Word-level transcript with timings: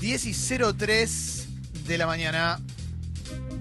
10 0.00 0.26
y 0.26 0.34
03 0.74 1.48
de 1.86 1.98
la 1.98 2.06
mañana. 2.06 2.60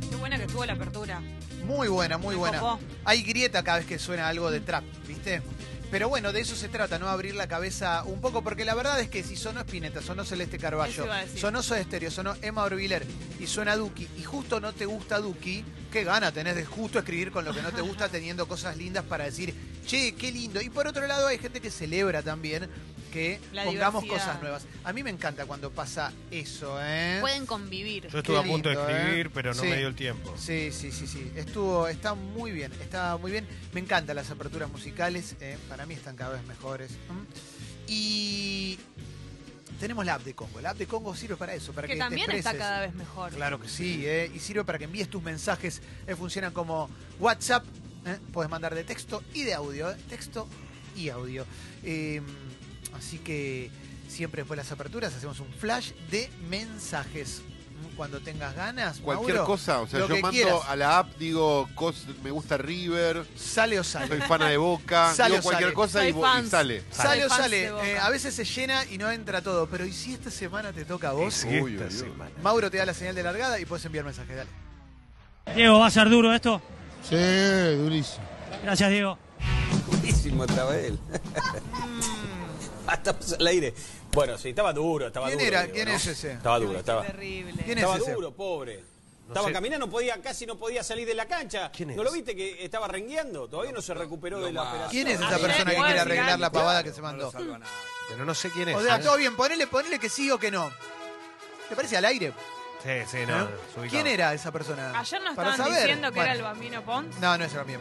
Qué 0.10 0.16
buena 0.16 0.38
que 0.38 0.44
estuvo 0.46 0.66
la 0.66 0.74
apertura. 0.74 1.22
Muy 1.66 1.88
buena, 1.88 2.18
muy 2.18 2.36
Me 2.36 2.40
buena. 2.40 2.60
copó. 2.60 2.80
Hay 3.04 3.24
grieta 3.24 3.64
cada 3.64 3.80
vez 3.80 3.88
que 3.88 4.00
suena 4.00 4.28
algo 4.28 4.50
de 4.52 4.62
trap, 4.62 4.84
¿viste? 5.08 5.42
Pero 5.90 6.10
bueno, 6.10 6.34
de 6.34 6.42
eso 6.42 6.56
se 6.56 6.68
trata, 6.68 7.00
¿no? 7.00 7.08
Abrir 7.08 7.36
la 7.36 7.48
cabeza 7.48 8.04
un 8.04 8.20
poco, 8.20 8.44
porque 8.44 8.66
la 8.66 8.76
verdad 8.76 9.00
es 9.00 9.10
que 9.10 9.24
si 9.24 9.38
sonó 9.38 9.62
Spinetta, 9.62 10.02
sonó 10.02 10.26
Celeste 10.26 10.58
Carballo, 10.58 11.06
sonó 11.38 11.64
Soda 11.64 11.82
Stereo, 11.82 12.12
sonó 12.12 12.36
Emma 12.42 12.64
Orbiler 12.64 13.06
y 13.40 13.48
suena 13.48 13.76
Duki, 13.78 14.08
y 14.18 14.24
justo 14.24 14.60
no 14.60 14.74
te 14.74 14.86
gusta 14.86 15.20
Duki, 15.20 15.64
qué 15.92 16.04
gana 16.04 16.34
tenés 16.34 16.56
de 16.58 16.66
justo 16.66 17.00
escribir 17.00 17.32
con 17.32 17.46
lo 17.46 17.54
que 17.54 17.62
no 17.62 17.72
te 17.72 17.82
gusta, 17.82 18.10
teniendo 18.12 18.50
cosas 18.50 18.76
lindas 18.76 19.06
para 19.06 19.24
decir, 19.26 19.54
che, 19.88 20.14
qué 20.16 20.32
lindo. 20.32 20.62
Y 20.62 20.70
por 20.70 20.86
otro 20.88 21.08
lado, 21.08 21.28
hay 21.28 21.38
gente 21.40 21.60
que 21.62 21.72
celebra 21.72 22.22
también 22.22 22.68
que 23.12 23.40
La 23.54 23.64
pongamos 23.64 24.04
diversidad. 24.04 24.28
cosas 24.28 24.42
nuevas. 24.42 24.66
A 24.84 24.92
mí 24.94 25.02
me 25.02 25.10
encanta 25.10 25.46
cuando 25.46 25.72
pasa 25.72 26.12
eso, 26.30 26.78
¿eh? 26.84 27.18
Pueden 27.22 27.46
convivir. 27.46 28.08
Yo 28.10 28.20
estuve 28.20 28.36
Qué 28.42 28.44
a 28.48 28.52
punto 28.52 28.70
lindo, 28.70 28.86
de 28.86 28.94
escribir, 28.94 29.26
¿eh? 29.28 29.32
pero 29.34 29.54
no 29.54 29.62
Sí. 29.64 29.68
me 29.70 29.78
dio 29.78 29.88
el 29.88 29.96
tiempo. 29.96 30.36
Sí, 30.38 30.70
sí, 30.74 30.92
sí, 30.92 31.08
sí. 31.08 31.32
Estuvo, 31.36 31.88
está 31.88 32.14
muy 32.16 32.52
bien, 32.52 32.72
está 32.82 33.16
muy 33.18 33.32
bien. 33.32 33.48
Me 33.74 33.80
encantan 33.80 34.16
las 34.18 34.30
aperturas 34.30 34.70
musicales, 34.70 35.36
eh, 35.40 35.58
para 35.70 35.86
mí 35.86 35.94
están 35.94 36.16
cada 36.18 36.34
vez 36.34 36.44
mejores. 36.46 36.92
¿m? 37.10 37.22
Y 37.88 38.78
tenemos 39.80 40.06
la 40.06 40.16
app 40.16 40.24
de 40.24 40.34
Congo. 40.34 40.60
La 40.60 40.72
app 40.72 40.78
de 40.78 40.86
Congo 40.88 41.16
sirve 41.16 41.38
para 41.38 41.54
eso, 41.54 41.72
para 41.72 41.88
que, 41.88 41.94
Que 41.94 41.98
te 42.00 42.04
también 42.04 42.30
está 42.32 42.50
expreses. 42.52 42.60
cada 42.60 42.82
vez 42.82 42.94
mejor. 42.94 43.32
Claro 43.32 43.60
que 43.60 43.70
sí, 43.70 44.04
eh, 44.06 44.30
y 44.34 44.40
sirve 44.40 44.64
para 44.66 44.78
que 44.78 44.84
envíes 44.84 45.10
tus 45.10 45.24
mensajes. 45.24 45.82
eh, 46.08 46.16
funcionan 46.16 46.52
como 46.52 46.90
WhatsApp. 47.20 47.64
Eh, 48.06 48.20
Puedes 48.32 48.50
mandar 48.50 48.74
de 48.76 48.84
texto 48.84 49.24
y 49.34 49.44
de 49.44 49.54
audio. 49.54 49.92
eh, 49.92 49.96
Texto 50.10 50.48
y 50.96 51.10
audio. 51.10 51.46
Eh, 51.84 52.22
así 52.98 53.18
que 53.20 53.70
siempre 54.08 54.42
después 54.42 54.58
de 54.58 54.64
las 54.64 54.72
aperturas 54.72 55.14
hacemos 55.14 55.40
un 55.40 55.52
flash 55.54 55.92
de 56.12 56.30
mensajes. 56.50 57.42
Cuando 57.96 58.20
tengas 58.20 58.56
ganas, 58.56 59.00
Cualquier 59.00 59.38
Mauro, 59.38 59.46
cosa, 59.48 59.82
o 59.82 59.88
sea, 59.88 60.00
yo 60.02 60.08
mando 60.10 60.30
quieras. 60.30 60.56
a 60.68 60.76
la 60.76 61.00
app, 61.00 61.16
digo, 61.18 61.68
cos- 61.76 62.06
me 62.24 62.30
gusta 62.30 62.56
River, 62.58 63.26
Sale 63.36 63.80
o 63.80 63.84
sale. 63.84 64.08
soy 64.08 64.22
fana 64.22 64.50
de 64.50 64.58
Boca, 64.58 65.14
Sale 65.16 65.36
digo 65.36 65.40
o 65.40 65.44
cualquier 65.44 65.70
sale. 65.70 65.74
cosa 65.76 66.08
y, 66.08 66.14
sale. 66.50 66.84
Sale 66.92 67.26
o 67.26 67.30
sale. 67.30 67.66
Eh, 67.66 67.98
a 67.98 68.10
veces 68.12 68.36
se 68.36 68.46
llena 68.46 68.84
y 68.86 69.00
no 69.00 69.10
entra 69.10 69.42
todo. 69.42 69.68
Pero 69.68 69.84
¿y 69.86 69.94
si 69.94 70.14
esta 70.14 70.30
semana 70.30 70.72
te 70.74 70.86
toca 70.86 71.10
a 71.10 71.14
vos? 71.14 71.34
Sí, 71.34 71.48
Uy, 71.60 71.74
esta 71.74 71.86
uy, 71.86 71.92
uy. 71.94 72.00
semana. 72.00 72.32
Mauro 72.44 72.70
te 72.70 72.78
da 72.78 72.86
la 72.86 72.94
señal 72.94 73.16
de 73.16 73.24
largada 73.24 73.60
y 73.60 73.66
puedes 73.66 73.84
enviar 73.86 74.06
mensajes. 74.06 74.36
Dale. 74.36 75.56
Diego, 75.56 75.80
¿va 75.80 75.88
a 75.88 75.92
ser 75.92 76.08
duro 76.10 76.34
esto? 76.36 76.62
Sí, 77.04 77.76
durísimo. 77.78 78.26
Gracias, 78.64 78.90
Diego. 78.90 79.18
Buenísimo 79.88 80.44
otra 80.44 80.66
vez. 80.66 80.94
Hasta 82.88 83.18
puso 83.18 83.36
al 83.40 83.48
aire. 83.48 83.74
Bueno, 84.12 84.38
sí, 84.38 84.50
estaba 84.50 84.74
duro, 84.74 85.08
estaba 85.08 85.28
¿Quién 85.28 85.40
duro. 85.40 85.48
era? 85.50 85.62
Diego, 85.62 85.74
¿Quién 85.76 85.90
¿no? 85.90 85.96
es 85.96 86.08
ese? 86.08 86.32
Estaba 86.34 86.60
duro, 86.60 86.80
estaba. 86.80 87.04
terrible. 87.04 87.54
¿Quién 87.64 87.78
es 87.78 87.84
Estaba 87.84 87.98
ese? 87.98 88.14
duro, 88.14 88.32
pobre. 88.34 88.84
estaba 89.28 89.48
sé. 89.48 89.54
caminando, 89.54 89.86
no 89.86 89.92
podía, 89.92 90.22
casi 90.22 90.46
no 90.46 90.58
podía 90.58 90.84
salir 90.84 91.08
de 91.08 91.14
la 91.14 91.26
cancha. 91.28 91.72
¿Quién 91.72 91.90
¿No 91.96 92.02
es? 92.02 92.04
lo 92.06 92.12
viste 92.12 92.36
que 92.36 92.64
estaba 92.66 92.88
rengueando? 92.88 93.48
Todavía 93.48 93.72
no 93.74 93.82
se 93.82 93.94
recuperó 93.94 94.40
de 94.42 94.52
la 94.52 94.64
operación. 94.64 94.90
¿Quién 94.90 95.08
es 95.08 95.16
esa 95.20 95.28
Ayer 95.36 95.42
persona 95.42 95.72
que 95.72 95.78
quiere 95.78 96.00
arreglar 96.00 96.40
la 96.40 96.52
pavada 96.52 96.84
que 96.84 96.92
se 96.94 97.02
mandó? 97.02 97.32
Pero 98.10 98.26
no 98.26 98.34
sé 98.34 98.50
quién 98.52 98.70
es. 98.70 98.76
O 98.76 98.82
sea, 98.82 98.98
¿eh? 98.98 99.04
todo 99.04 99.18
bien, 99.18 99.36
ponele, 99.36 99.68
ponele 99.68 100.00
que 100.00 100.10
sí 100.10 100.32
o 100.32 100.38
que 100.40 100.50
no. 100.50 100.72
¿Te 101.70 101.76
parece 101.76 101.98
al 101.98 102.06
aire? 102.06 102.34
Sí, 102.84 102.92
sí, 103.08 103.18
no. 103.28 103.44
¿Eh? 103.44 103.88
¿Quién 103.90 104.08
era 104.08 104.34
esa 104.34 104.52
persona? 104.52 104.98
Ayer 104.98 105.22
nos 105.22 105.36
Para 105.36 105.52
estaban 105.52 105.72
saber. 105.72 105.88
diciendo 105.88 106.10
que 106.10 106.16
Bueno. 106.16 106.26
era 106.32 106.34
el 106.38 106.44
Bambino 106.44 106.82
Pons. 106.84 107.20
No, 107.20 107.38
no 107.38 107.44
es 107.46 107.52
el 107.52 107.58
Bambino. 107.60 107.80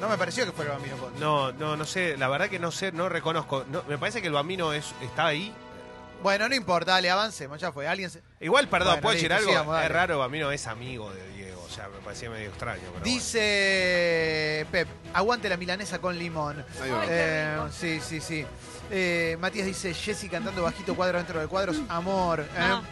No 0.00 0.08
me 0.08 0.18
pareció 0.18 0.44
que 0.44 0.52
fuera 0.52 0.72
el 0.72 0.78
Bambino 0.78 0.96
Pons. 0.96 1.18
No, 1.18 1.52
no, 1.52 1.76
no 1.76 1.84
sé. 1.84 2.16
La 2.16 2.28
verdad 2.28 2.48
que 2.48 2.58
no 2.58 2.70
sé, 2.70 2.92
no 2.92 3.08
reconozco. 3.08 3.64
No, 3.70 3.82
me 3.88 3.96
parece 3.96 4.20
que 4.20 4.26
el 4.26 4.32
bambino 4.34 4.72
es, 4.72 4.92
está 5.00 5.26
ahí. 5.26 5.54
Bueno, 6.22 6.48
no 6.48 6.54
importa, 6.54 6.92
dale, 6.92 7.10
avancemos, 7.10 7.60
ya 7.60 7.72
fue. 7.72 7.86
Alguien 7.86 8.10
se... 8.10 8.22
Igual, 8.40 8.68
perdón, 8.68 8.88
Bueno, 8.94 9.02
¿puedo 9.02 9.14
decir 9.14 9.28
listo, 9.30 9.38
algo? 9.40 9.50
sigamos, 9.50 9.74
dale. 9.74 9.86
es 9.86 9.92
raro, 9.92 10.18
Bambino 10.18 10.50
es 10.50 10.66
amigo 10.66 11.12
de 11.12 11.28
Diego. 11.32 11.62
O 11.62 11.70
sea, 11.70 11.88
me 11.88 11.98
parecía 12.00 12.28
medio 12.30 12.48
extraño. 12.48 12.82
Pero 12.92 13.04
Dice 13.04 14.66
Pep, 14.72 14.88
aguante 15.14 15.48
la 15.48 15.56
milanesa 15.56 15.98
con 15.98 16.18
limón. 16.18 16.64
Ahí 16.82 16.90
va. 16.90 17.00
Ay, 17.02 17.08
qué 17.08 17.14
Eh, 17.14 17.54
rico. 17.56 17.68
sí, 17.70 18.00
sí, 18.00 18.20
sí. 18.20 18.46
Eh, 18.90 19.36
Matías 19.40 19.66
dice, 19.66 19.92
Jessy 19.94 20.28
cantando 20.28 20.62
bajito 20.62 20.94
cuadro 20.94 21.18
dentro 21.18 21.38
de 21.40 21.46
cuadros, 21.48 21.76
amor. 21.88 22.40
¿eh? 22.40 22.46
No, 22.68 22.82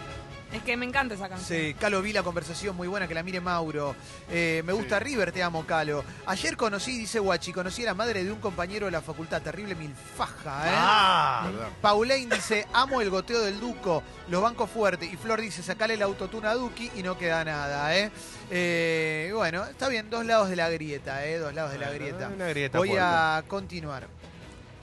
es 0.56 0.62
que 0.62 0.76
me 0.76 0.86
encanta 0.86 1.14
esa 1.14 1.28
canción. 1.28 1.58
Sí, 1.60 1.74
Calo 1.74 2.00
vi 2.02 2.12
la 2.12 2.22
conversación 2.22 2.76
muy 2.76 2.88
buena, 2.88 3.06
que 3.08 3.14
la 3.14 3.22
mire 3.22 3.40
Mauro. 3.40 3.94
Eh, 4.30 4.62
me 4.64 4.72
gusta 4.72 4.98
River, 4.98 5.32
te 5.32 5.42
amo, 5.42 5.64
Calo. 5.66 6.04
Ayer 6.26 6.56
conocí, 6.56 6.96
dice 6.98 7.18
Guachi, 7.18 7.52
conocí 7.52 7.82
a 7.82 7.86
la 7.86 7.94
madre 7.94 8.24
de 8.24 8.32
un 8.32 8.40
compañero 8.40 8.86
de 8.86 8.92
la 8.92 9.00
facultad, 9.02 9.42
terrible 9.42 9.74
milfaja, 9.74 10.66
¿eh? 10.68 10.74
Ah, 10.74 11.48
¿Verdad? 11.50 11.68
Paulain 11.80 12.28
dice, 12.28 12.66
amo 12.72 13.00
el 13.00 13.10
goteo 13.10 13.40
del 13.40 13.60
Duco, 13.60 14.02
los 14.28 14.42
bancos 14.42 14.70
fuertes. 14.70 15.12
Y 15.12 15.16
Flor 15.16 15.40
dice, 15.40 15.62
sacale 15.62 15.94
el 15.94 16.02
autotune 16.02 16.48
a 16.48 16.54
Duki 16.54 16.90
y 16.96 17.02
no 17.02 17.18
queda 17.18 17.44
nada, 17.44 17.96
¿eh? 17.96 18.10
Eh, 18.50 19.30
bueno, 19.34 19.64
está 19.64 19.88
bien, 19.88 20.10
dos 20.10 20.24
lados 20.24 20.48
de 20.48 20.56
la 20.56 20.68
grieta, 20.68 21.26
¿eh? 21.26 21.38
Dos 21.38 21.54
lados 21.54 21.72
de 21.72 21.78
la 21.78 21.86
Bueno, 21.88 22.04
grieta. 22.04 22.28
una 22.28 22.46
grieta 22.48 22.78
Voy 22.78 22.88
fuerte. 22.88 23.04
a 23.06 23.42
continuar. 23.48 24.06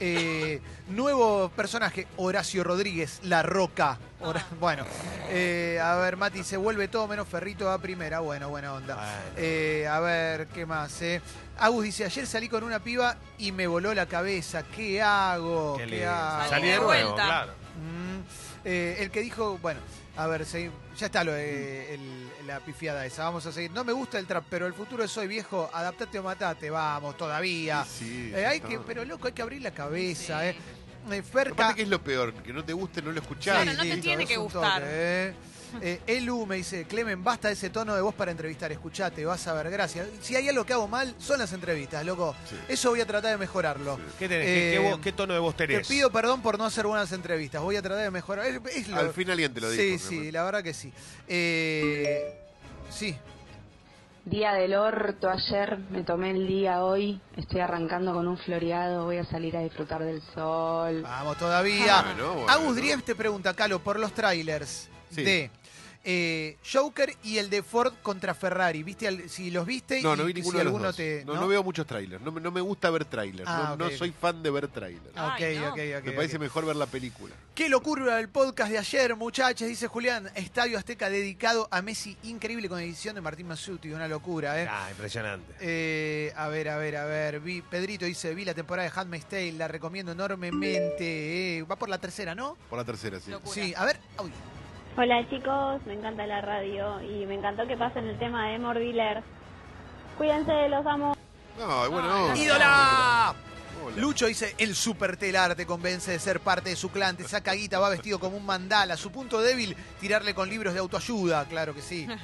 Eh, 0.04 0.60
nuevo 0.88 1.48
personaje, 1.54 2.08
Horacio 2.16 2.64
Rodríguez, 2.64 3.20
La 3.22 3.44
Roca. 3.44 3.98
Hora- 4.20 4.44
Bueno, 4.58 4.84
eh, 5.30 5.78
a 5.80 5.94
ver, 5.94 6.16
Mati 6.16 6.42
se 6.42 6.56
vuelve 6.56 6.88
todo 6.88 7.06
menos 7.06 7.28
ferrito 7.28 7.70
a 7.70 7.78
primera. 7.78 8.18
Bueno, 8.18 8.48
buena 8.48 8.72
onda. 8.74 8.96
Bueno. 8.96 9.10
Eh, 9.36 9.86
a 9.88 10.00
ver, 10.00 10.48
¿qué 10.48 10.66
más? 10.66 11.00
Eh? 11.02 11.22
Agus 11.56 11.84
dice, 11.84 12.04
ayer 12.04 12.26
salí 12.26 12.48
con 12.48 12.64
una 12.64 12.80
piba 12.80 13.16
y 13.38 13.52
me 13.52 13.68
voló 13.68 13.94
la 13.94 14.06
cabeza. 14.06 14.64
¿Qué 14.64 15.00
hago? 15.00 15.76
qué 15.76 15.84
¿Qué, 15.84 15.90
lindo. 15.90 16.10
hago? 16.10 16.50
Salí 16.50 16.62
de 16.66 16.72
de 16.72 16.76
nuevo, 16.80 16.86
vuelta. 17.10 17.24
claro. 17.24 17.52
Mm, 17.76 18.11
eh, 18.64 18.96
el 19.00 19.10
que 19.10 19.20
dijo, 19.20 19.58
bueno, 19.58 19.80
a 20.16 20.26
ver, 20.26 20.44
ya 20.44 21.06
está 21.06 21.24
lo 21.24 21.34
el- 21.34 22.46
la 22.46 22.58
pifiada 22.60 23.06
esa, 23.06 23.24
vamos 23.24 23.46
a 23.46 23.52
seguir. 23.52 23.70
No 23.70 23.84
me 23.84 23.92
gusta 23.92 24.18
el 24.18 24.26
trap, 24.26 24.44
pero 24.50 24.66
el 24.66 24.74
futuro 24.74 25.04
es 25.04 25.16
hoy, 25.16 25.26
viejo, 25.28 25.70
adaptate 25.72 26.18
o 26.18 26.22
matate, 26.24 26.70
vamos, 26.70 27.16
todavía. 27.16 27.84
Sí, 27.84 28.32
Eh, 28.34 28.44
hay 28.46 28.60
que, 28.60 28.78
pero 28.80 29.04
loco, 29.04 29.28
hay 29.28 29.32
que 29.32 29.42
abrir 29.42 29.62
la 29.62 29.70
cabeza, 29.72 30.40
Sí. 30.52 30.58
Eh. 31.10 31.22
Ferca, 31.22 31.52
Aparte, 31.52 31.74
¿qué 31.76 31.82
es 31.82 31.88
lo 31.88 32.02
peor? 32.02 32.32
Que 32.34 32.52
no 32.52 32.64
te 32.64 32.72
guste, 32.72 33.02
no 33.02 33.12
lo 33.12 33.20
escuchás. 33.20 33.62
Claro, 33.62 33.76
no 33.76 33.82
te 33.82 33.96
tiene 33.98 34.26
que 34.26 34.36
gustar. 34.36 34.80
toque, 34.80 34.86
eh. 34.90 35.34
Eh, 35.80 36.00
Elu 36.06 36.44
me 36.44 36.56
dice, 36.56 36.84
Clemen, 36.84 37.24
basta 37.24 37.50
ese 37.50 37.70
tono 37.70 37.94
de 37.94 38.02
voz 38.02 38.14
para 38.14 38.30
entrevistar, 38.30 38.70
escuchate, 38.70 39.24
vas 39.24 39.46
a 39.46 39.54
ver, 39.54 39.70
gracias. 39.70 40.06
Si 40.20 40.36
hay 40.36 40.46
algo 40.46 40.66
que 40.66 40.74
hago 40.74 40.86
mal, 40.86 41.14
son 41.18 41.38
las 41.38 41.50
entrevistas, 41.54 42.04
loco. 42.04 42.36
Sí. 42.46 42.56
Eso 42.68 42.90
voy 42.90 43.00
a 43.00 43.06
tratar 43.06 43.30
de 43.30 43.38
mejorarlo. 43.38 43.98
¿Qué, 44.18 44.28
tenés? 44.28 44.44
¿Qué- 44.46 44.52
qué, 44.82 44.90
Eh, 44.90 44.96
qué 45.02 45.12
tono 45.12 45.32
de 45.32 45.40
voz 45.40 45.56
Te 45.56 45.66
tenés? 45.66 45.88
pido 45.88 46.12
perdón 46.12 46.42
por 46.42 46.58
no 46.58 46.66
hacer 46.66 46.86
buenas 46.86 47.10
entrevistas, 47.12 47.62
voy 47.62 47.76
a 47.76 47.80
tratar 47.80 48.04
de 48.04 48.10
mejorar. 48.10 48.44
Es- 48.48 48.60
es 48.76 48.88
lo- 48.88 48.98
Al 48.98 49.14
fin 49.14 49.30
alguien 49.30 49.54
te 49.54 49.62
lo 49.62 49.70
dijo. 49.70 49.82
Sí, 49.82 49.98
sí, 49.98 50.30
la 50.30 50.44
verdad 50.44 50.62
que 50.62 50.74
sí. 50.74 50.92
Eh, 51.26 52.34
sí, 52.90 53.16
Día 54.24 54.52
del 54.52 54.74
orto 54.74 55.28
ayer, 55.28 55.78
me 55.90 56.04
tomé 56.04 56.30
el 56.30 56.46
día 56.46 56.84
hoy, 56.84 57.20
estoy 57.36 57.58
arrancando 57.60 58.12
con 58.12 58.28
un 58.28 58.38
floreado, 58.38 59.04
voy 59.06 59.16
a 59.16 59.24
salir 59.24 59.56
a 59.56 59.60
disfrutar 59.60 60.04
del 60.04 60.22
sol. 60.32 61.02
vamos 61.02 61.36
todavía. 61.38 62.02
Bueno, 62.02 62.34
bueno. 62.34 62.48
Agus 62.48 62.76
Drief 62.76 63.02
te 63.02 63.16
pregunta, 63.16 63.52
Calo, 63.54 63.80
por 63.80 63.98
los 63.98 64.12
trailers 64.12 64.88
Sí. 65.10 65.24
de 65.24 65.50
eh, 66.04 66.56
Joker 66.70 67.14
y 67.22 67.38
el 67.38 67.48
de 67.50 67.62
Ford 67.62 67.92
contra 68.02 68.34
Ferrari. 68.34 68.82
¿Viste 68.82 69.06
al- 69.08 69.28
si 69.28 69.50
los 69.50 69.64
viste? 69.66 70.02
No, 70.02 70.14
y 70.14 70.18
no 70.18 70.24
vi 70.24 70.32
si 70.32 70.40
ninguno 70.40 70.58
de 70.58 70.64
los 70.64 70.70
alguno 70.72 70.86
dos. 70.88 70.96
te. 70.96 71.24
no, 71.24 71.34
no 71.34 71.46
veo 71.48 71.62
muchos 71.62 71.86
trailers. 71.86 72.22
No, 72.22 72.32
me- 72.32 72.40
no 72.40 72.50
me 72.50 72.60
gusta 72.60 72.90
ver 72.90 73.04
trailers. 73.04 73.48
Ah, 73.48 73.76
no, 73.78 73.84
no 73.84 73.86
ok. 73.86 73.92
soy 73.98 74.10
fan 74.12 74.42
de 74.42 74.50
ver 74.50 74.68
trailers. 74.68 75.06
Ah, 75.14 75.32
Ok, 75.36 75.42
Ay, 75.42 75.58
no. 75.58 75.68
ok, 75.68 75.78
ok. 75.98 76.04
me 76.06 76.12
parece 76.12 76.38
mejor 76.38 76.66
ver 76.66 76.76
la 76.76 76.86
película. 76.86 77.34
Qué 77.54 77.68
locura 77.68 78.18
el 78.18 78.28
podcast 78.28 78.70
de 78.72 78.78
ayer, 78.78 79.14
muchachos, 79.16 79.68
dice 79.68 79.86
Julián. 79.86 80.30
Estadio 80.34 80.78
Azteca 80.78 81.08
dedicado 81.10 81.68
a 81.70 81.82
Messi, 81.82 82.16
increíble 82.24 82.68
con 82.68 82.80
edición 82.80 83.14
de 83.14 83.20
Martín 83.20 83.46
Masuti, 83.46 83.90
una 83.92 84.08
locura, 84.08 84.60
¿eh? 84.62 84.66
Ah, 84.70 84.88
impresionante. 84.90 85.54
Eh, 85.60 86.32
a 86.36 86.48
ver, 86.48 86.68
a 86.68 86.76
ver, 86.78 86.96
a 86.96 87.04
ver. 87.04 87.40
Vi, 87.40 87.62
Pedrito 87.62 88.04
dice, 88.06 88.34
vi 88.34 88.44
la 88.44 88.54
temporada 88.54 88.88
de 88.90 88.98
Handmaid's 88.98 89.26
Tale, 89.28 89.52
la 89.52 89.68
recomiendo 89.68 90.12
enormemente. 90.12 91.58
Eh, 91.58 91.62
va 91.62 91.76
por 91.76 91.88
la 91.88 91.98
tercera, 91.98 92.34
¿no? 92.34 92.56
Por 92.68 92.78
la 92.78 92.84
tercera, 92.84 93.20
sí. 93.20 93.30
Locura. 93.30 93.54
Sí, 93.54 93.74
a 93.76 93.84
ver. 93.84 93.98
Uy, 94.22 94.30
Hola 94.94 95.26
chicos, 95.30 95.80
me 95.86 95.94
encanta 95.94 96.26
la 96.26 96.42
radio 96.42 97.00
y 97.00 97.24
me 97.24 97.34
encantó 97.34 97.66
que 97.66 97.78
pasen 97.78 98.06
el 98.06 98.18
tema 98.18 98.48
de 98.48 98.58
Morviller. 98.58 99.22
Cuídense, 100.18 100.68
los 100.68 100.84
amo. 100.84 101.14
No, 101.58 101.90
bueno. 101.90 102.28
No. 102.28 102.36
¡Ídola! 102.36 103.34
Hola. 103.84 103.96
Lucho 103.96 104.26
dice, 104.26 104.54
el 104.58 104.74
supertelar 104.74 105.54
te 105.54 105.64
convence 105.64 106.10
de 106.10 106.18
ser 106.18 106.40
parte 106.40 106.70
de 106.70 106.76
su 106.76 106.90
clan, 106.90 107.16
te 107.16 107.24
saca 107.24 107.54
guita, 107.54 107.78
va 107.78 107.88
vestido 107.88 108.20
como 108.20 108.36
un 108.36 108.44
mandala. 108.44 108.98
Su 108.98 109.10
punto 109.10 109.40
débil, 109.40 109.74
tirarle 109.98 110.34
con 110.34 110.50
libros 110.50 110.74
de 110.74 110.80
autoayuda, 110.80 111.46
claro 111.46 111.74
que 111.74 111.82
sí. 111.82 112.06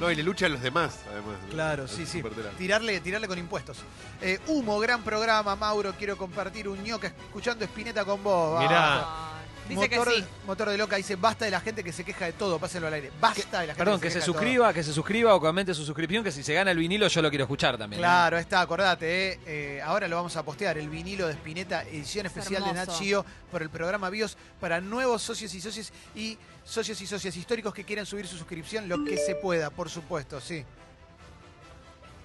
No, 0.00 0.10
y 0.10 0.16
le 0.16 0.24
lucha 0.24 0.46
a 0.46 0.48
los 0.48 0.60
demás, 0.60 0.98
además. 1.08 1.36
Claro, 1.48 1.86
sí, 1.86 2.06
sí. 2.06 2.24
Tirarle, 2.58 2.98
tirarle 3.00 3.28
con 3.28 3.38
impuestos. 3.38 3.84
Eh, 4.20 4.40
Humo, 4.48 4.80
gran 4.80 5.04
programa, 5.04 5.54
Mauro. 5.54 5.92
Quiero 5.96 6.16
compartir 6.16 6.66
un 6.66 6.82
ñoca 6.82 7.06
escuchando 7.06 7.64
Espineta 7.64 8.04
con 8.04 8.20
vos. 8.24 8.60
Mirá. 8.60 9.31
Dice 9.68 9.88
que 9.88 9.96
motor, 9.96 10.12
sí. 10.14 10.24
motor 10.46 10.68
de 10.70 10.76
loca 10.76 10.96
dice, 10.96 11.16
basta 11.16 11.44
de 11.44 11.50
la 11.50 11.60
gente 11.60 11.84
que 11.84 11.92
se 11.92 12.04
queja 12.04 12.26
de 12.26 12.32
todo, 12.32 12.58
pásenlo 12.58 12.88
al 12.88 12.94
aire. 12.94 13.10
Basta 13.20 13.60
de 13.60 13.68
la 13.68 13.72
gente 13.74 13.84
Perdón, 13.84 14.00
que 14.00 14.08
que 14.08 14.10
se 14.10 14.18
queja 14.18 14.26
de 14.26 14.32
todo. 14.32 14.40
suscriba, 14.40 14.72
que 14.74 14.82
se 14.82 14.92
suscriba 14.92 15.34
o 15.34 15.40
que 15.40 15.46
aumente 15.46 15.74
su 15.74 15.84
suscripción, 15.84 16.24
que 16.24 16.32
si 16.32 16.42
se 16.42 16.54
gana 16.54 16.70
el 16.70 16.78
vinilo 16.78 17.06
yo 17.08 17.22
lo 17.22 17.30
quiero 17.30 17.44
escuchar 17.44 17.78
también. 17.78 18.00
¿eh? 18.00 18.02
Claro, 18.02 18.38
está, 18.38 18.60
acordate, 18.60 19.32
eh. 19.32 19.40
Eh, 19.46 19.82
ahora 19.82 20.08
lo 20.08 20.16
vamos 20.16 20.36
a 20.36 20.42
postear, 20.42 20.78
el 20.78 20.88
vinilo 20.88 21.26
de 21.26 21.34
Spinetta, 21.34 21.82
edición 21.84 22.26
especial 22.26 22.64
de. 22.64 22.92
Geo 22.92 23.24
por 23.50 23.62
el 23.62 23.70
programa 23.70 24.10
BIOS 24.10 24.36
para 24.60 24.80
nuevos 24.80 25.22
socios 25.22 25.54
y 25.54 25.60
socios 25.60 25.92
y 26.14 26.36
socios 26.64 27.00
y 27.00 27.06
socias 27.06 27.36
históricos 27.36 27.72
que 27.72 27.84
quieran 27.84 28.06
subir 28.06 28.26
su 28.26 28.36
suscripción, 28.36 28.88
lo 28.88 29.04
que 29.04 29.16
se 29.16 29.34
pueda, 29.36 29.70
por 29.70 29.88
supuesto, 29.88 30.40
sí. 30.40 30.64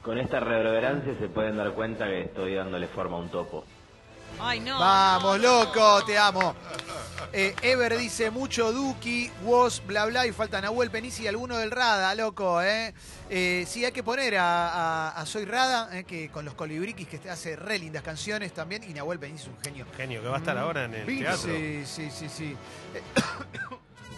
Con 0.02 0.18
esta 0.18 0.40
reverberancia 0.40 1.16
se 1.20 1.28
pueden 1.28 1.58
dar 1.58 1.74
cuenta 1.74 2.06
que 2.06 2.22
estoy 2.22 2.56
dándole 2.56 2.88
forma 2.88 3.18
a 3.18 3.20
un 3.20 3.30
topo. 3.30 3.66
Ay, 4.40 4.60
no. 4.60 4.80
Vamos, 4.80 5.40
loco, 5.40 6.04
te 6.06 6.18
amo. 6.18 6.56
Eh, 7.34 7.54
Ever 7.62 7.98
dice 7.98 8.30
mucho 8.32 8.72
Duki, 8.72 9.30
Woz, 9.44 9.82
bla 9.86 10.06
bla, 10.06 10.26
y 10.26 10.32
falta 10.32 10.62
Nahuel 10.62 10.90
Penici 10.92 11.24
y 11.24 11.28
alguno 11.28 11.58
del 11.58 11.72
Rada, 11.72 12.14
loco, 12.16 12.62
¿eh? 12.62 12.94
Eh, 13.30 13.66
sí, 13.68 13.84
hay 13.84 13.92
que 13.92 14.04
poner 14.04 14.38
a, 14.38 14.70
a- 15.10 15.10
a 15.22 15.26
Soy 15.26 15.44
Rada, 15.46 15.90
eh, 15.98 16.04
que 16.06 16.30
con 16.30 16.46
los 16.46 16.54
colibriquis 16.54 17.08
que 17.08 17.18
te 17.18 17.30
hace 17.30 17.56
re 17.56 17.80
lindas 17.80 18.04
canciones 18.04 18.54
también, 18.54 18.84
y 18.84 18.94
Nahuel 18.94 19.20
Penici 19.20 19.44
es 19.44 19.48
un 19.50 19.60
genio. 19.62 19.86
Genio, 19.98 20.22
que 20.22 20.28
va 20.30 20.36
a 20.36 20.40
estar 20.40 20.56
Mm. 20.56 20.60
ahora 20.60 20.86
en 20.86 20.94
el 20.94 21.06
teatro. 21.06 21.38
Sí, 21.42 21.84
sí, 21.86 22.10
sí, 22.12 22.30
sí. 22.30 22.56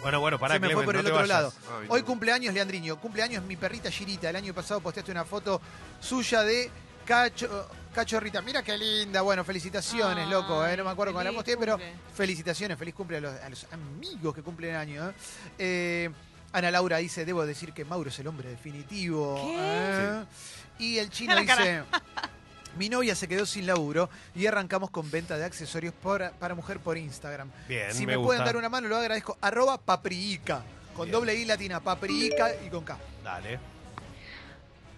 Bueno, 0.02 0.20
bueno, 0.20 0.38
pará, 0.38 0.54
Se 0.54 0.60
me 0.60 0.70
fue 0.70 0.84
por 0.84 0.94
no 0.94 1.00
el 1.00 1.06
otro 1.06 1.16
vayas. 1.16 1.28
lado. 1.28 1.52
Ay, 1.80 1.86
Hoy 1.90 2.00
no. 2.00 2.06
cumpleaños 2.06 2.54
Leandriño, 2.54 2.98
cumpleaños 3.00 3.42
mi 3.44 3.56
perrita 3.56 3.90
Girita. 3.90 4.30
El 4.30 4.36
año 4.36 4.54
pasado 4.54 4.80
posteaste 4.80 5.10
una 5.12 5.24
foto 5.24 5.60
suya 6.00 6.42
de 6.42 6.70
Cacho, 7.04 7.68
Cachorrita. 7.94 8.40
Mira 8.42 8.62
qué 8.62 8.76
linda. 8.78 9.20
Bueno, 9.22 9.44
felicitaciones, 9.44 10.24
Ay, 10.26 10.30
loco. 10.30 10.64
¿eh? 10.64 10.76
No 10.76 10.84
me 10.84 10.90
acuerdo 10.90 11.12
cuando 11.12 11.30
la 11.30 11.36
posteé, 11.36 11.56
pero 11.56 11.78
felicitaciones. 12.14 12.78
Feliz 12.78 12.94
cumple 12.94 13.16
a 13.18 13.20
los, 13.20 13.40
a 13.40 13.48
los 13.48 13.66
amigos 13.72 14.34
que 14.34 14.42
cumplen 14.42 14.76
año. 14.76 15.08
¿eh? 15.10 15.12
Eh, 15.58 16.10
Ana 16.52 16.70
Laura 16.70 16.98
dice, 16.98 17.24
debo 17.24 17.44
decir 17.46 17.72
que 17.72 17.84
Mauro 17.84 18.08
es 18.10 18.18
el 18.18 18.26
hombre 18.28 18.48
definitivo. 18.48 19.36
¿Qué? 19.36 19.56
¿eh? 19.58 20.24
Y 20.78 20.98
el 20.98 21.10
chino 21.10 21.36
dice... 21.36 21.82
Mi 22.76 22.88
novia 22.88 23.16
se 23.16 23.26
quedó 23.26 23.44
sin 23.46 23.66
laburo 23.66 24.08
y 24.32 24.46
arrancamos 24.46 24.90
con 24.90 25.10
venta 25.10 25.36
de 25.36 25.44
accesorios 25.44 25.92
por- 25.92 26.30
para 26.38 26.54
mujer 26.54 26.78
por 26.78 26.96
Instagram. 26.96 27.50
Bien, 27.68 27.92
Si 27.92 28.06
me, 28.06 28.16
me, 28.16 28.22
pueden 28.22 28.44
dar 28.44 28.56
una 28.56 28.68
mano, 28.68 28.86
lo 28.86 28.96
agradezco. 28.96 29.36
Arroba 29.40 29.76
papriica. 29.76 30.62
Con 30.94 31.06
Bien. 31.06 31.12
doble 31.12 31.34
I 31.34 31.44
latina, 31.46 31.80
papriica 31.80 32.54
y 32.64 32.68
con 32.70 32.84
K. 32.84 32.96
Dale. 33.24 33.58